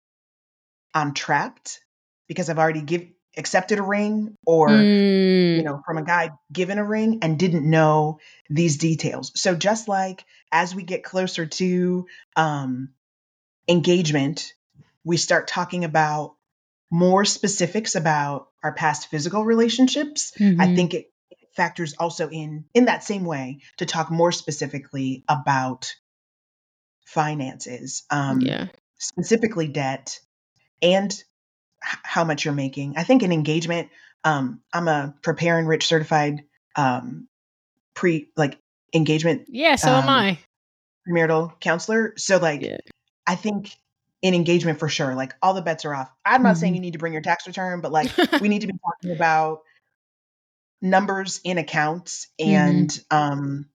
[0.94, 1.82] I'm trapped
[2.28, 5.58] because I've already give accepted a ring or Mm.
[5.58, 8.20] you know, from a guy given a ring and didn't know
[8.50, 9.32] these details.
[9.36, 12.90] So just like as we get closer to um,
[13.68, 14.54] engagement,
[15.04, 16.36] we start talking about
[16.92, 20.34] more specifics about our past physical relationships.
[20.36, 20.76] I Mhm.
[20.76, 21.12] think it
[21.56, 25.96] factors also in in that same way to talk more specifically about
[27.06, 28.68] finances, um, yeah.
[28.98, 30.20] specifically debt
[30.82, 31.24] and
[32.04, 32.96] how much you're making.
[32.98, 33.90] I think in engagement,
[34.24, 36.44] um, I'm a Prepare/Enrich certified
[36.76, 37.28] um,
[37.94, 38.58] pre like
[38.94, 39.76] engagement Yeah.
[39.76, 40.40] So am um, I.
[41.08, 42.14] premarital counselor.
[42.18, 42.78] So like Yeah.
[43.28, 43.76] I think
[44.22, 46.10] in engagement for sure, like all the bets are off.
[46.26, 46.76] I'm not saying Mhm.
[46.78, 49.62] you need to bring your tax return, but like we need to be talking about
[50.82, 52.52] numbers in accounts Mm-hmm.
[52.52, 53.66] and um,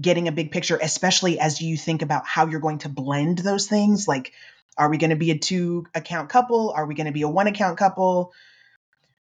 [0.00, 3.66] getting a big picture, especially as you think about how you're going to blend those
[3.66, 4.06] things.
[4.06, 4.32] Like,
[4.78, 6.70] are we going to be a two account couple?
[6.74, 8.32] Are we going to be a one account couple?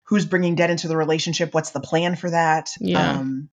[0.04, 1.54] Who's bringing debt into the relationship?
[1.54, 2.70] What's the plan for that?
[2.80, 3.18] Yeah.
[3.20, 3.48] Um,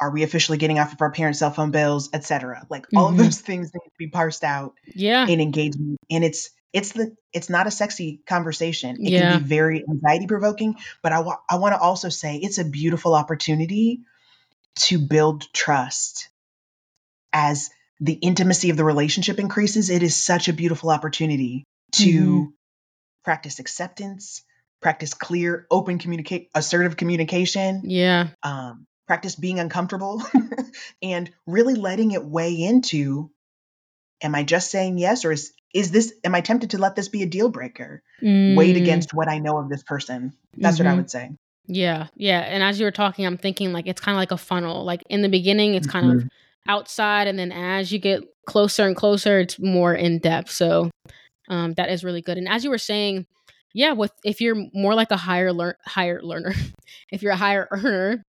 [0.00, 2.66] are we officially getting off of our parents' cell phone bills, etc.?
[2.68, 3.18] Like all of Mhm.
[3.18, 5.26] those things need to be parsed out yeah.
[5.26, 9.30] in engagement and it's it's the it's not a sexy conversation it Yeah.
[9.30, 12.64] can be very anxiety provoking but i, wa- I want to also say it's a
[12.64, 14.00] beautiful opportunity
[14.80, 16.28] to build trust
[17.32, 17.70] as
[18.04, 22.52] the intimacy of the relationship increases it is such a beautiful opportunity to Mhm.
[23.24, 24.42] practice acceptance
[24.82, 28.28] practice clear open communicate assertive communication Yeah.
[28.42, 30.22] um, practice being uncomfortable
[31.02, 33.30] and really letting it weigh into
[34.22, 37.08] am i just saying yes or is is this am i tempted to let this
[37.08, 38.82] be a deal breaker weighed Mm.
[38.84, 40.96] against what i know of this person that's what i Mhm.
[40.96, 41.30] would say
[41.66, 42.40] Yeah, yeah.
[42.40, 44.84] And as you were talking, I'm thinking like it's kind of like a funnel.
[44.84, 46.28] Like in the beginning, it's kind of
[46.68, 50.50] outside, and then as you get closer and closer, it's more in depth.
[50.50, 50.90] So
[51.48, 52.38] um, that is really good.
[52.38, 53.26] And as you were saying,
[53.74, 56.54] yeah, with if you're more like a higher learn higher learner,
[57.10, 58.22] if you're a higher earner,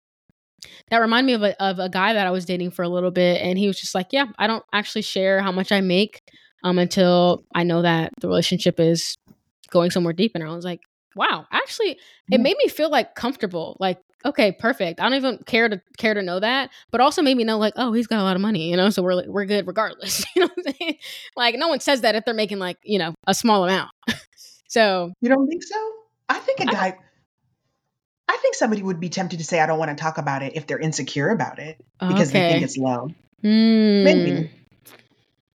[0.90, 3.10] that reminded me of a of a guy that I was dating for a little
[3.10, 6.18] bit, and he was just like, yeah, I don't actually share how much I make
[6.62, 9.16] um until I know that the relationship is
[9.70, 10.32] going somewhere deep.
[10.34, 10.80] And I was like,
[11.14, 11.98] wow, actually,
[12.30, 13.76] it made me feel like comfortable.
[13.78, 15.00] Like, okay, perfect.
[15.00, 17.74] I don't even care to care to know that, but also made me know like,
[17.76, 20.24] oh, he's got a lot of money, you know, so we're like, we're good regardless.
[20.36, 20.96] you know what I'm saying?
[21.36, 23.90] Like, no one says that if they're making like you know a small amount.
[24.68, 25.76] so you don't think so
[26.28, 26.98] i think a guy
[28.26, 30.56] i think somebody would be tempted to say i don't want to talk about it
[30.56, 33.08] if they're insecure about it because they think it's low
[33.44, 34.04] Hmm.
[34.04, 34.50] Maybe.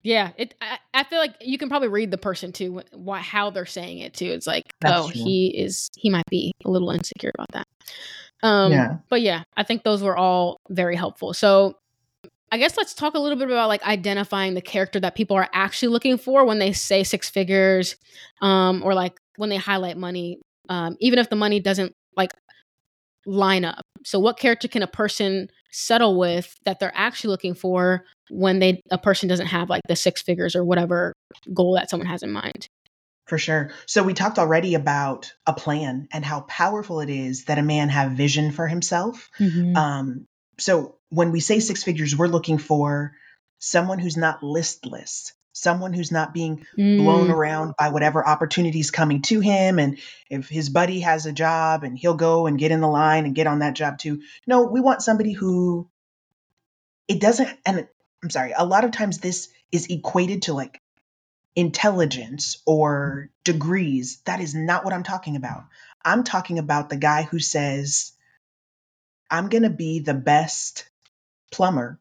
[0.02, 0.54] Yeah, it.
[0.60, 3.98] I, I feel like you can probably read the person too, wh- how they're saying
[3.98, 4.26] it too.
[4.26, 5.22] It's like, That's oh, true.
[5.22, 5.88] he is.
[5.96, 7.66] He might be a little insecure about that.
[8.42, 8.96] Um, Yeah.
[9.08, 11.32] But yeah, I think those were all very helpful.
[11.34, 11.76] So
[12.52, 15.48] I guess let's talk a little bit about like identifying the character that people are
[15.52, 17.96] actually looking for when they say six figures,
[18.40, 22.30] um, or like when they highlight money, um, even if the money doesn't like
[23.26, 23.82] line up.
[24.04, 28.80] So what character can a person settle with that they're actually looking for when they
[28.90, 31.12] a person doesn't have like the six figures or whatever
[31.52, 32.68] goal that someone has in mind?
[33.26, 33.72] For sure.
[33.86, 37.88] So we talked already about a plan and how powerful it is that a man
[37.88, 39.28] have vision for himself.
[39.76, 40.26] Um,
[40.58, 43.14] so when we say six figures, we're looking for
[43.58, 49.22] someone who's not listless, someone who's not being blown Mm, around by whatever opportunities coming
[49.22, 49.98] to him and
[50.30, 53.34] if his buddy has a job and he'll go and get in the line and
[53.34, 55.88] get on that job too no we want somebody who
[57.08, 57.88] it doesn't and
[58.22, 60.80] i'm sorry a lot of times this is equated to like
[61.56, 65.64] intelligence or degrees that is not what i'm talking about
[66.04, 68.12] i'm talking about the guy who says
[69.30, 70.88] i'm going to be the best
[71.50, 71.98] plumber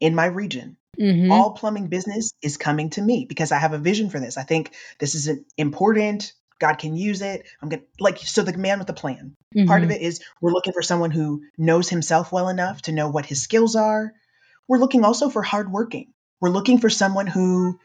[0.00, 1.30] in my region mm-hmm.
[1.30, 4.36] all plumbing business is coming to me because I have a vision for this.
[4.36, 6.32] I think this is important.
[6.60, 7.46] God can use it.
[7.60, 9.36] I'm going to like, so the man with the plan.
[9.66, 9.96] Part of Mm-hmm.
[9.96, 13.42] it is we're looking for someone who knows himself well enough to know what his
[13.42, 14.12] skills are.
[14.66, 16.12] We're looking also for hardworking.
[16.40, 17.78] We're looking for someone who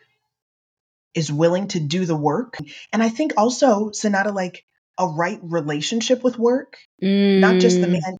[1.13, 2.57] is willing to do the work.
[2.93, 4.63] And I think also, Sonata, like
[4.97, 8.17] a right relationship with work, not just the Mm, man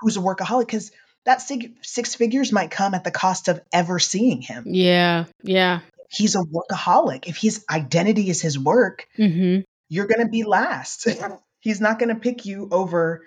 [0.00, 0.92] who's a workaholic, because
[1.24, 4.64] that six, six figures might come at the cost of ever seeing him.
[4.66, 5.24] yeah.
[5.42, 5.80] Yeah.
[6.10, 7.26] he's a workaholic.
[7.26, 9.62] If his identity is his work, Mm-hmm.
[9.88, 11.08] you're going to be last.
[11.60, 13.22] he's not going to pick you over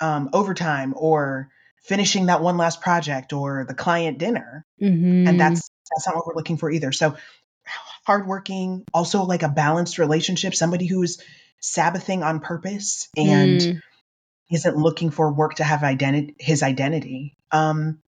[0.00, 1.50] um, overtime or
[1.82, 4.64] finishing that one last project or the client dinner.
[4.80, 5.36] And Mm-hmm.
[5.38, 6.90] that's that's not what we're looking for either.
[6.92, 7.16] So
[8.06, 11.22] hardworking, also like a balanced relationship, somebody who's
[11.60, 13.80] Sabbathing on purpose and Mm,
[14.50, 17.36] isn't looking for work to have identity his identity.
[17.50, 18.00] Um,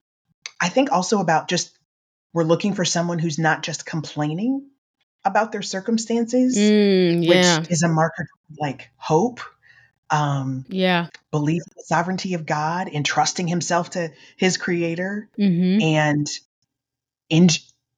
[0.61, 1.77] I think also about just
[2.35, 4.69] we're looking for someone who's not just complaining
[5.25, 8.27] about their circumstances, mm, which is a marker
[8.59, 9.41] like hope,
[10.11, 11.09] um, Yeah.
[11.31, 15.81] belief in the sovereignty of God, entrusting himself to his creator, Mm-hmm.
[15.81, 16.27] and
[17.31, 17.49] in,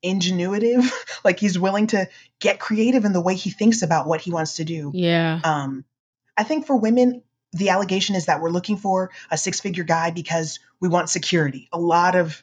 [0.04, 0.90] ingenuitive.
[1.24, 2.08] like he's willing to
[2.40, 4.90] get creative in the way he thinks about what he wants to do.
[4.94, 5.40] Yeah.
[5.42, 5.84] Um,
[6.36, 10.10] I think for women, the allegation is that we're looking for a six figure guy
[10.10, 11.68] because we want security.
[11.72, 12.42] A lot of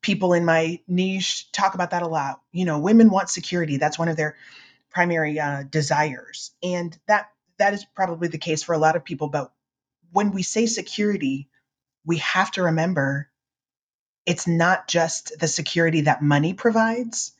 [0.00, 2.40] people in my niche talk about that a lot.
[2.52, 3.76] You know, women want security.
[3.76, 4.36] That's one of their
[4.90, 9.28] primary uh, desires, and that that is probably the case for a lot of people.
[9.28, 9.52] But
[10.10, 11.48] when we say security,
[12.04, 13.30] we have to remember
[14.26, 17.32] it's not just the security that money provides.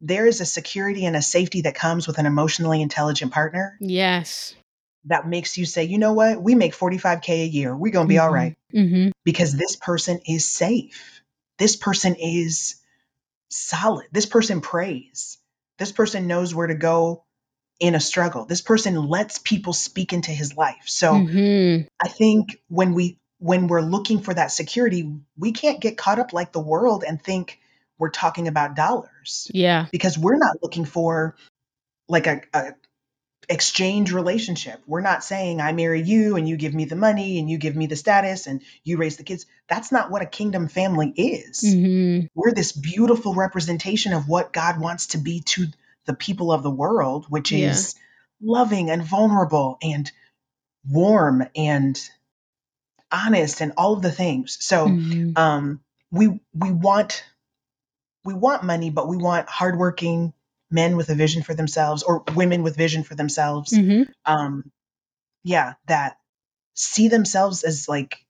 [0.00, 4.54] There is a security and a safety that comes with an emotionally intelligent partner Yes.
[5.06, 7.76] that makes you say, you know what, we make 45K a year.
[7.76, 8.34] We're going to be all Mm-hmm.
[8.34, 9.10] right Mm-hmm.
[9.24, 11.22] because this person is safe.
[11.58, 12.76] This person is
[13.50, 14.06] solid.
[14.12, 15.38] This person prays.
[15.78, 17.24] This person knows where to go
[17.80, 18.44] in a struggle.
[18.46, 20.84] This person lets people speak into his life.
[20.86, 21.82] So Mm-hmm.
[22.02, 26.32] I think when we when we're looking for that security, we can't get caught up
[26.32, 27.58] like the world and think
[27.98, 29.86] we're talking about dollars Yeah.
[29.90, 31.34] because we're not looking for
[32.08, 32.74] like a, a
[33.48, 34.80] exchange relationship.
[34.86, 37.74] We're not saying I marry you and you give me the money and you give
[37.74, 39.46] me the status and you raise the kids.
[39.68, 41.62] That's not what a kingdom family is.
[41.64, 42.26] Mm-hmm.
[42.36, 45.66] We're this beautiful representation of what God wants to be to
[46.06, 47.70] the people of the world, which Yeah.
[47.70, 47.96] is
[48.40, 50.10] loving and vulnerable and
[50.88, 52.00] warm and
[53.12, 54.56] honest and all of the things.
[54.60, 55.36] So Mm-hmm.
[55.36, 57.24] um, we we want
[58.24, 60.32] we want money, but we want hardworking
[60.70, 63.72] men with a vision for themselves or women with vision for themselves.
[63.72, 64.10] Mm-hmm.
[64.24, 64.70] Um,
[65.44, 66.18] yeah, that
[66.74, 68.24] see themselves as like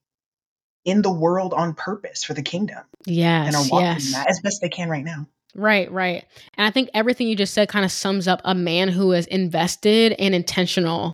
[0.84, 3.70] in the world on purpose for the kingdom and are Yes.
[3.70, 4.12] walking Yes.
[4.12, 5.26] that as best they can right now.
[5.54, 6.24] Right, right.
[6.54, 9.26] And I think everything you just said kind of sums up a man who is
[9.26, 11.12] invested and intentional.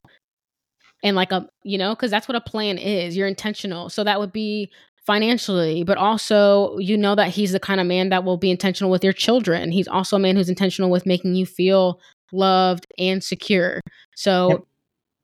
[1.02, 3.16] And like a, you know, because that's what a plan is.
[3.16, 3.88] You're intentional.
[3.88, 4.70] So that would be
[5.06, 8.90] financially, but also you know that he's the kind of man that will be intentional
[8.90, 9.70] with your children.
[9.72, 12.00] He's also a man who's intentional with making you feel
[12.32, 13.80] loved and secure.
[14.16, 14.60] So Yep.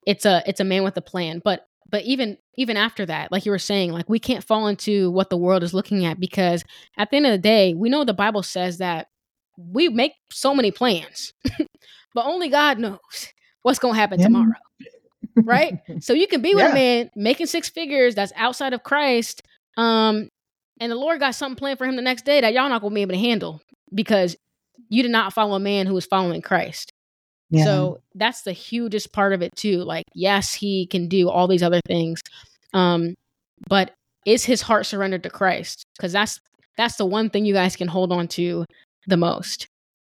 [0.07, 1.41] it's a it's a man with a plan.
[1.43, 5.11] But but even even after that, like you were saying, like we can't fall into
[5.11, 6.63] what the world is looking at because
[6.97, 9.07] at the end of the day, we know the Bible says that
[9.57, 11.33] we make so many plans,
[12.15, 12.99] but only God knows
[13.61, 14.25] what's going to happen Yeah.
[14.27, 14.53] tomorrow,
[15.43, 15.79] right?
[15.99, 16.71] so you can be with Yeah.
[16.71, 19.41] a man making six figures that's outside of Christ,
[19.77, 20.29] um,
[20.79, 22.89] and the Lord got something planned for him the next day that y'all not to
[22.89, 23.61] be able to handle
[23.93, 24.35] because
[24.89, 26.91] you did not follow a man who was following Christ.
[27.49, 27.63] Yeah.
[27.63, 29.83] So that's the hugest part of it too.
[29.83, 32.21] Like, yes, he can do all these other things,
[32.73, 33.15] um,
[33.69, 33.93] but
[34.25, 35.85] is his heart surrendered to Christ?
[35.95, 36.39] Because that's
[36.77, 38.65] that's the one thing you guys can hold on to
[39.07, 39.67] the most.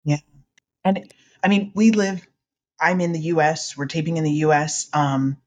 [0.05, 0.17] Yeah.
[0.85, 1.11] And
[1.43, 2.25] I mean, we live.
[2.79, 3.75] I'm in the U.S.
[3.77, 4.89] We're taping in the U.S.
[4.93, 5.37] Um,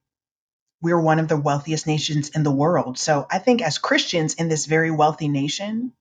[0.82, 2.98] we're one of the wealthiest nations in the world.
[2.98, 5.92] So I think as Christians in this very wealthy nation,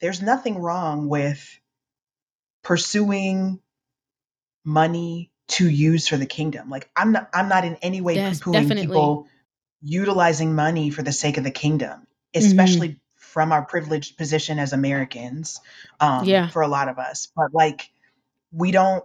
[0.00, 1.58] there's nothing wrong with
[2.62, 3.60] pursuing
[4.64, 6.68] money to use for the kingdom.
[6.70, 8.86] Like I'm not I'm not in any way Yes, poo-pooing definitely.
[8.86, 9.26] people
[9.82, 12.44] utilizing money for the sake of the kingdom, Mm-hmm.
[12.44, 15.60] especially from our privileged position as Americans
[16.00, 16.48] um, Yeah.
[16.48, 17.28] for a lot of us.
[17.34, 17.88] But like,
[18.52, 19.04] we don't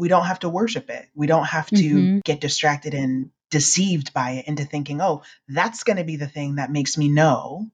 [0.00, 1.06] we don't have to worship it.
[1.14, 2.24] We don't have to Mhm.
[2.24, 6.54] get distracted and deceived by it into thinking, oh, that's going to be the thing
[6.56, 7.70] that makes me know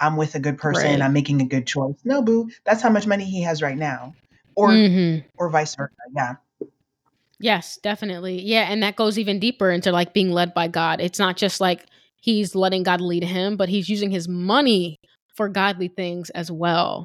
[0.00, 0.90] I'm with a good person.
[0.90, 1.02] Right.
[1.02, 1.96] I'm making a good choice.
[2.04, 4.14] No, boo, that's how much money he has right now,
[4.54, 5.24] or Mhm.
[5.38, 5.92] or vice versa.
[6.14, 6.34] Yeah,
[7.38, 8.40] Yes, definitely.
[8.42, 11.00] Yeah, and that goes even deeper into like being led by God.
[11.00, 11.84] It's not just like
[12.20, 14.96] he's letting God lead him, but he's using his money
[15.34, 17.04] for godly things as well.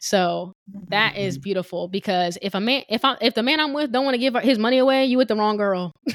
[0.00, 0.52] So
[0.90, 1.42] that is Mm-hmm.
[1.42, 4.18] beautiful because if a man, if I, if the man I'm with don't want to
[4.18, 5.92] give his money away, you with the wrong girl.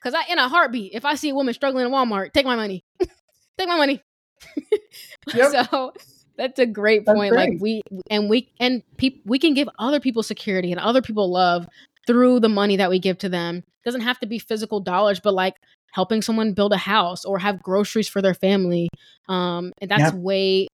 [0.00, 2.54] Because I, in a heartbeat, if I see a woman struggling in Walmart, take my
[2.54, 2.82] money,
[3.58, 4.00] take my money.
[5.32, 5.50] Yep.
[5.50, 5.92] So
[6.36, 7.34] that's a great point.
[7.34, 11.30] Like we and we and peop, we can give other people security and other people
[11.30, 11.66] love
[12.06, 13.62] through the money that we give to them.
[13.84, 15.54] doesn't have to be physical dollars, but like
[15.92, 18.88] helping someone build a house or have groceries for their family.
[19.28, 20.12] Um, and that's Yep.
[20.12, 20.68] way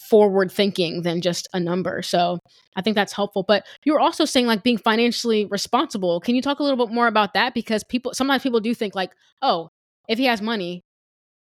[0.00, 2.02] forward thinking than just a number.
[2.02, 2.38] So
[2.74, 3.42] I think that's helpful.
[3.42, 6.20] But you were also saying like being financially responsible.
[6.20, 7.54] Can you talk a little bit more about that?
[7.54, 9.70] Because people sometimes people do think like, oh,
[10.08, 10.82] if he has money,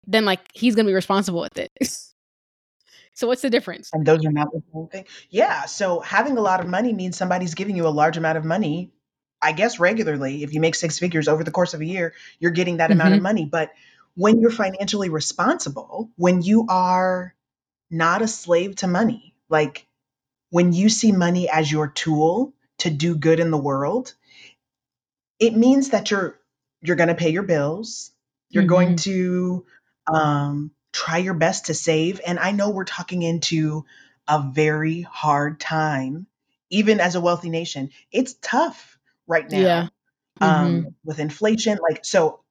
[0.06, 1.72] then like he's gonna be responsible with it.
[3.14, 3.90] so what's the difference?
[3.92, 5.06] and those are not the same thing.
[5.30, 8.46] Yeah, so having a lot of money means somebody's giving you a large amount of
[8.46, 8.92] money.
[9.42, 12.52] I guess regularly, if you make six figures over the course of a year, you're
[12.52, 13.24] getting that amount of mm-hmm.
[13.24, 13.46] money.
[13.46, 13.72] But
[14.16, 17.36] when you're financially responsible, when you are
[17.94, 19.88] not a slave to money, like
[20.50, 24.16] when you see money as your tool to do good in the world,
[25.40, 26.40] it means that you're
[26.82, 28.12] you're going to pay your bills.
[28.52, 29.66] You're going to
[30.14, 32.22] um, try your best to save.
[32.26, 33.86] And i know we're talking into
[34.28, 36.28] a very hard time
[36.70, 37.92] even as a wealthy nation.
[38.12, 39.88] It's tough right now Yeah.
[40.42, 41.78] um, with inflation.
[41.90, 42.42] Like so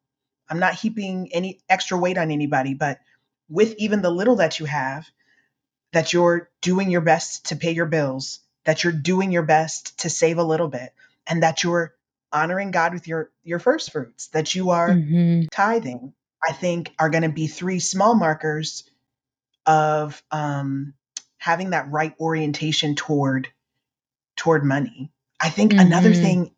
[0.49, 3.01] i'm not heaping any extra weight on anybody but
[3.49, 5.07] with even the little that you have
[5.93, 10.11] that you're doing your best to pay your bills that you're doing your best to
[10.11, 10.93] save a little bit
[11.26, 11.95] and that you're
[12.32, 15.49] honoring god with your your first fruits that you are Mhm.
[15.51, 16.12] tithing
[16.43, 18.84] i think are going to be three small markers
[19.66, 20.95] of um,
[21.38, 23.49] having that right orientation toward
[24.36, 26.20] toward money i think another Mhm.
[26.20, 26.55] thing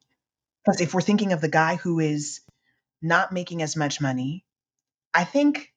[0.64, 2.40] because if we're thinking of the guy who is
[3.02, 4.44] not making as much money
[5.12, 5.72] i think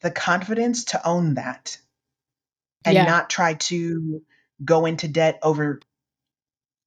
[0.00, 1.78] the confidence to own that
[2.84, 3.04] and Yeah.
[3.04, 4.22] not try to
[4.64, 5.80] go into debt over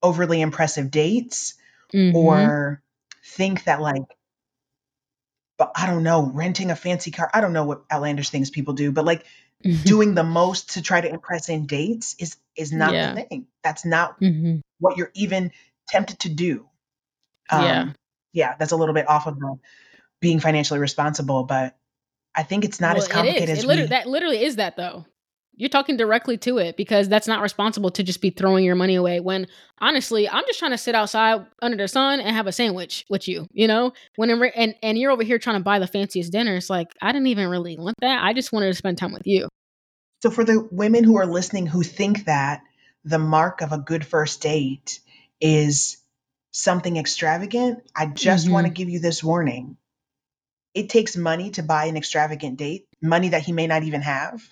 [0.02, 1.54] overly impressive dates
[1.92, 2.14] Mhm.
[2.14, 2.82] or
[3.24, 4.02] think that like
[5.58, 7.30] but I don't know, renting a fancy car.
[7.32, 9.24] I don't know what outlandish things people do, but like
[9.84, 13.14] doing the most to try to impress in dates is is not Yeah.
[13.14, 13.46] the thing.
[13.64, 14.60] That's not Mhm.
[14.80, 15.52] what you're even
[15.88, 16.68] tempted to do.
[17.50, 17.80] Yeah.
[17.80, 17.94] Um
[18.34, 19.56] yeah, that's a little bit off of the
[20.20, 21.74] being financially responsible, but
[22.34, 23.58] I think it's not Well, as complicated it is.
[23.60, 25.06] as It literally we that literally is that though.
[25.56, 28.94] You're talking directly to it because that's not responsible to just be throwing your money
[28.94, 29.20] away.
[29.20, 29.46] When
[29.78, 33.26] honestly, I'm just trying to sit outside under the sun and have a sandwich with
[33.26, 33.46] you.
[33.52, 36.56] You know, when re- and and you're over here trying to buy the fanciest dinner.
[36.56, 38.22] It's like I didn't even really want that.
[38.22, 39.48] I just wanted to spend time with you.
[40.22, 42.62] So for the women who are listening who think that
[43.04, 45.00] the mark of a good first date
[45.40, 45.98] is
[46.50, 48.54] something extravagant, I just mm-hmm.
[48.54, 49.76] want to give you this warning.
[50.74, 54.42] It takes money to buy an extravagant date, money that he may not even have,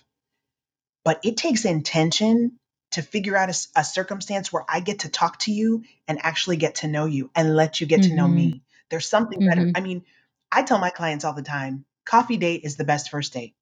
[1.05, 2.59] but it takes intention
[2.93, 6.19] to figure out a, s- a circumstance where I get to talk to you and
[6.23, 8.63] actually get to know you and let you get to know me.
[8.91, 9.63] There's something better.
[9.63, 9.73] Mhm.
[9.75, 10.05] I mean,
[10.53, 13.55] I tell my clients all the time, coffee date is the best first date.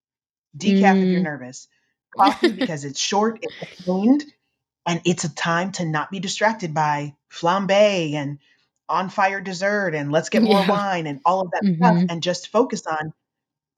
[0.56, 1.24] Decaf if you're Mm.
[1.24, 1.68] nervous.
[2.16, 4.24] Coffee because it's short, it's contained,
[4.86, 8.38] and it's a time to not be distracted by flambe and
[8.88, 10.68] on fire dessert and let's get more Yeah.
[10.68, 12.06] wine and all of that stuff Mhm.
[12.10, 13.14] and just focus on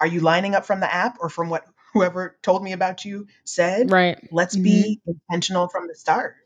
[0.01, 3.27] are you lining up from the app or from what whoever told me about you
[3.45, 3.91] said?
[3.91, 4.19] Right.
[4.31, 4.63] Let's Mhm.
[4.65, 6.37] be intentional from the start.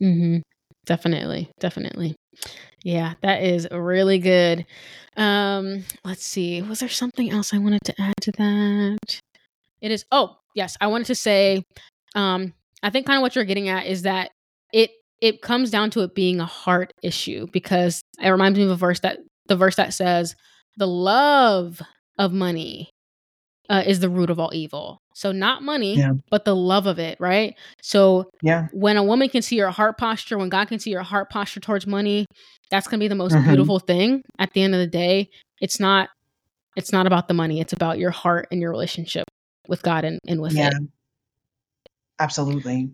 [0.00, 0.38] Mm-hmm.
[0.86, 1.50] Definitely.
[1.58, 2.14] Definitely.
[2.82, 4.66] Yeah, that is really good.
[5.16, 6.60] Um, let's see.
[6.60, 9.20] Was there something else I wanted to add to that?
[9.80, 11.62] It is oh, yes, I wanted to say
[12.14, 14.30] um I think kind of what you're getting at is that
[14.72, 18.70] it it comes down to it being a heart issue because it reminds me of
[18.70, 20.34] a verse that the verse that says
[20.76, 21.80] the love
[22.18, 22.90] of money
[23.70, 24.98] uh, is the root of all evil.
[25.14, 26.12] So not money, Yeah.
[26.30, 27.54] but the love of it, right?
[27.82, 28.68] So Yeah.
[28.72, 31.60] when a woman can see your heart posture, when God can see your heart posture
[31.60, 32.26] towards money,
[32.70, 33.44] that's going to be the most Mhm.
[33.44, 34.22] beautiful thing.
[34.38, 36.08] At the end of the day, it's not
[36.76, 37.60] it's not about the money.
[37.60, 39.24] It's about your heart and your relationship
[39.68, 40.70] with God and, and with Yeah.
[40.70, 40.74] it.
[42.18, 42.90] Absolutely.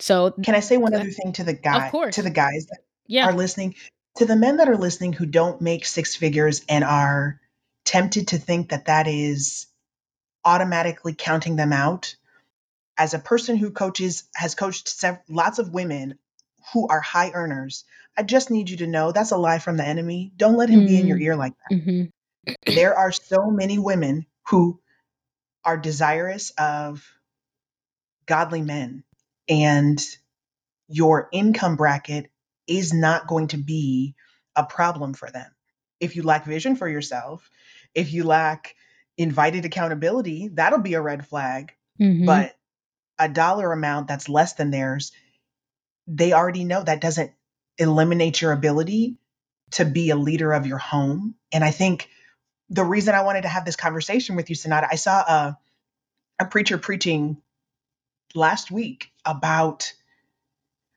[0.00, 2.16] So Can I say one other thing to the guy course.
[2.16, 3.76] to the guys that yeah, are listening?
[4.16, 7.40] To the men that are listening who don't make six figures and are
[7.84, 9.66] tempted to think that that is
[10.44, 12.14] automatically counting them out
[12.98, 16.18] as a person who coaches has coached sev- lots of women
[16.72, 17.84] who are high earners,
[18.16, 20.32] I just need you to know that's a lie from the enemy.
[20.36, 21.22] Don't let him be in your Mm.
[21.22, 21.72] ear like that.
[21.84, 22.04] hmm
[22.74, 24.80] There are so many women who
[25.64, 27.06] are desirous of
[28.26, 29.04] godly men,
[29.48, 30.00] and
[30.88, 32.30] your income bracket
[32.66, 34.14] is not going to be
[34.56, 35.50] a problem for them.
[36.00, 37.48] If you lack vision for yourself,
[37.94, 38.74] if you lack
[39.22, 41.72] invited accountability, that'll be a red flag.
[41.98, 42.56] hmm But
[43.18, 45.12] a dollar amount that's less than theirs,
[46.06, 47.32] they already know that doesn't
[47.78, 49.16] eliminate your ability
[49.72, 51.34] to be a leader of your home.
[51.52, 52.08] And I think
[52.68, 55.58] the reason I wanted to have this conversation with you, Sonata, I saw a,
[56.38, 57.36] a preacher preaching
[58.34, 59.92] last week about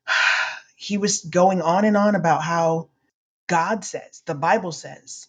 [0.75, 2.89] he was going on and on about how
[3.47, 5.27] God says, the Bible says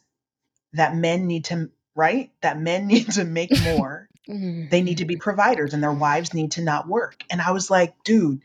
[0.72, 2.30] that men need to, right?
[2.42, 4.08] That men need to make more.
[4.26, 7.24] hmm They need to be providers and their wives need to not work.
[7.30, 8.42] And I was like, dude,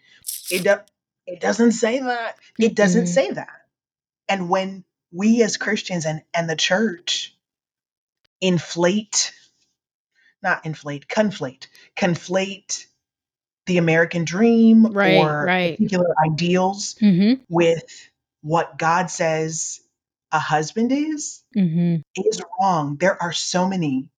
[0.49, 0.79] it, do-
[1.27, 2.37] it doesn't say that.
[2.57, 3.07] It doesn't Mm-mm.
[3.07, 3.49] say that.
[4.27, 7.35] And when we as Christians and, and the church
[8.39, 9.33] inflate,
[10.41, 12.85] not inflate, conflate, conflate
[13.67, 15.77] the American dream Right, or right.
[15.77, 18.09] particular ideals hmm with
[18.41, 19.80] what God says
[20.31, 22.97] a husband is, hmm is wrong.
[22.97, 24.09] There are so many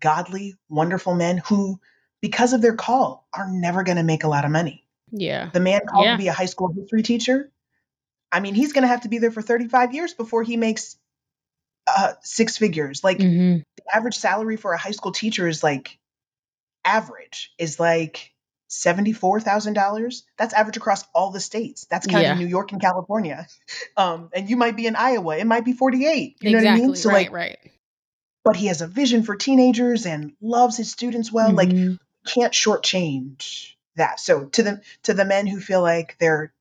[0.00, 1.80] godly, wonderful men who,
[2.20, 4.84] because of their call, are never going to make a lot of money.
[5.10, 5.50] Yeah.
[5.52, 6.12] The man called Yeah.
[6.12, 7.50] to be a high school history teacher,
[8.30, 10.96] I mean, he's going to have to be there for 35 years before he makes
[11.86, 13.02] uh, six figures.
[13.02, 15.98] Like, hmm the average salary for a high school teacher is like
[16.84, 18.34] average is like
[18.68, 20.22] $74,000.
[20.36, 21.86] That's average across all the states.
[21.90, 22.34] That's counting Yeah.
[22.34, 23.46] New York and California.
[23.96, 25.36] Um, and you might be in Iowa.
[25.36, 26.36] It might be 48.
[26.40, 26.94] You know what I mean?
[26.96, 27.26] So right.
[27.26, 27.58] like, right.
[28.44, 31.52] but he has a vision for teenagers and loves his students well.
[31.52, 31.98] Like Mhm.
[32.26, 34.20] can't shortchange that.
[34.20, 36.52] So to the to the men who feel like their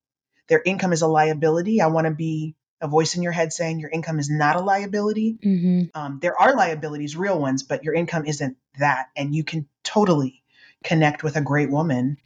[0.48, 3.80] their income is a liability, I want to be a voice in your head saying
[3.80, 5.38] your income is not a liability.
[5.44, 5.92] Mhm.
[5.94, 10.44] Um, there are liabilities, real ones, but your income isn't that, and you can totally
[10.88, 12.18] connect with a great woman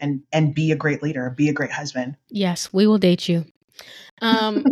[0.00, 2.16] and and be a great leader, be a great husband.
[2.30, 3.44] Yes, we will date you.
[4.22, 4.64] Um,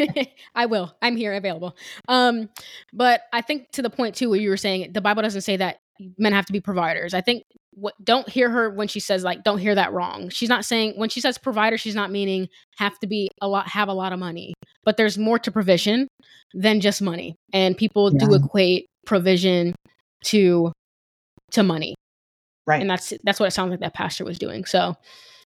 [0.54, 0.94] I will.
[1.02, 1.76] I'm here, available.
[2.08, 2.48] Um,
[2.92, 5.56] but I think to the point too, where you were saying the Bible doesn't say
[5.56, 5.78] that
[6.16, 7.12] men have to be providers.
[7.12, 10.30] I think what don't hear her when she says like don't hear that wrong.
[10.30, 13.68] She's not saying when she says provider, she's not meaning have to be a lot,
[13.68, 14.54] have a lot of money.
[14.84, 16.08] But there's more to provision
[16.54, 19.74] than just money, and people do equate provision
[20.24, 20.72] to
[21.50, 21.94] to money
[22.68, 22.80] Right.
[22.80, 24.64] and that's that's what it sounds like that pastor was doing.
[24.64, 24.94] So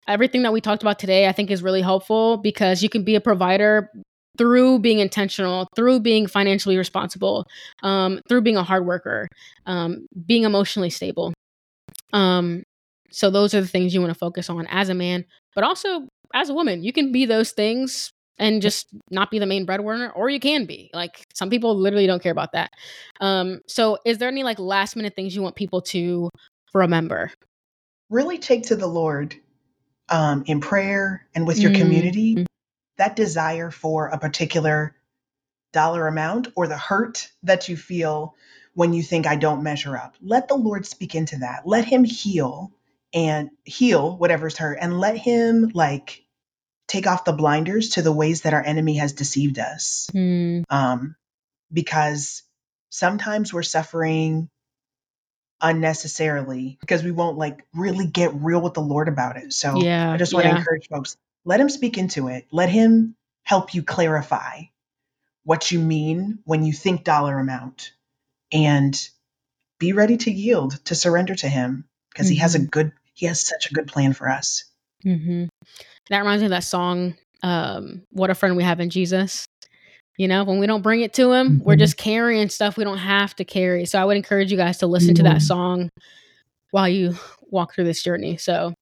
[0.07, 3.15] everything that we talked about today i think is really helpful because you can be
[3.15, 3.89] a provider
[4.37, 7.47] through being intentional through being financially responsible
[7.83, 9.27] um, through being a hard worker
[9.65, 11.33] um, being emotionally stable.
[12.13, 12.63] Um,
[13.11, 16.07] so those are the things you want to focus on as a man but also
[16.33, 16.83] as a woman.
[16.83, 20.65] You can be those things and just not be the main breadwinner or you can
[20.65, 20.89] be.
[20.93, 22.71] Like some people literally don't care about that.
[23.21, 26.29] Um, so is there any like last minute things you want people to
[26.75, 27.31] remember
[28.09, 29.35] really take to the Lord
[30.09, 31.75] um, in prayer and with your Mm.
[31.75, 32.45] community
[32.97, 34.95] that desire for a particular
[35.73, 38.35] dollar amount or the hurt that you feel
[38.73, 40.15] when you think I don't measure up.
[40.21, 41.65] Let the Lord speak into that.
[41.65, 42.71] Let Him heal
[43.13, 46.23] and heal whatever's hurt and let Him like
[46.87, 50.07] take off the blinders to the ways that our enemy has deceived us.
[50.11, 50.61] Hmm.
[50.69, 51.15] Um,
[51.73, 52.43] because
[52.89, 54.49] sometimes we're suffering
[55.61, 59.53] unnecessarily because we won't like really get real with the Lord about it.
[59.53, 62.47] So yeah I just want to yeah encourage folks let him speak into it.
[62.51, 64.63] Let him help you clarify
[65.43, 67.93] what you mean when you think dollar amount
[68.51, 68.99] and
[69.79, 73.47] be ready to yield, to surrender to him because he has a good, he has
[73.47, 74.65] such a good plan for us.
[75.05, 75.45] Mm-hmm.
[76.09, 79.44] that reminds me of that song um, what a friend we have in jesus
[80.17, 81.79] you know when we don't bring it to him we're Mhm.
[81.79, 84.87] just carrying stuff we don't have to carry so i would encourage you guys to
[84.87, 85.41] listen to that Mhm.
[85.41, 85.89] song
[86.71, 87.15] while you
[87.51, 88.73] walk through this journey so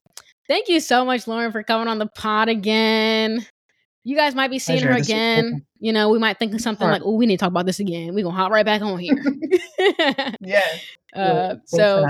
[0.47, 3.45] thank you so much lauren for coming on the pod again
[4.05, 4.93] you guys might be seeing Pleasure.
[4.93, 5.65] her again awesome.
[5.79, 7.79] you know we might think of something like oh we need to talk about this
[7.79, 9.15] again we're gonna hop right back on here
[10.41, 10.61] Yeah.
[11.15, 12.05] uh, so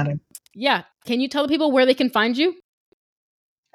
[0.54, 2.56] yeah can you tell the people where they can find you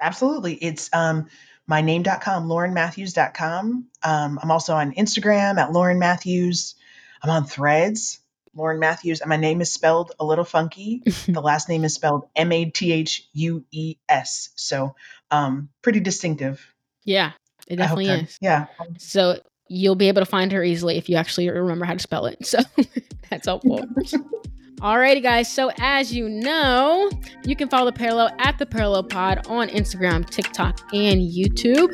[0.01, 0.53] Absolutely.
[0.55, 1.27] It's um,
[1.69, 3.85] myname.com, laurenmathues.com.
[4.03, 6.75] Um, I'm also on Instagram at Lauren Mathues.
[7.21, 8.19] I'm on threads,
[8.55, 9.21] Lauren Mathues.
[9.21, 11.03] And my name is spelled a little funky.
[11.27, 14.49] the last name is spelled M A T H U E S.
[14.55, 14.95] So
[15.31, 16.65] um, pretty distinctive.
[17.03, 17.33] yeah
[17.69, 18.65] it definitely is Yeah.
[18.97, 22.25] So you'll be able to find her easily if you actually remember how to spell
[22.25, 22.45] it.
[22.45, 22.59] So
[23.29, 23.85] that's helpful.
[24.79, 25.51] Alrighty, guys.
[25.51, 27.09] So as you know,
[27.43, 31.91] you can follow the Parallel at the Parallel Pod on Instagram, TikTok, and YouTube.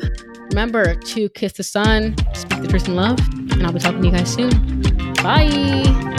[0.50, 3.18] Remember to kiss the Son, speak the truth in love,
[3.50, 4.82] and I'll be talking to you guys soon.
[5.14, 6.15] Bye.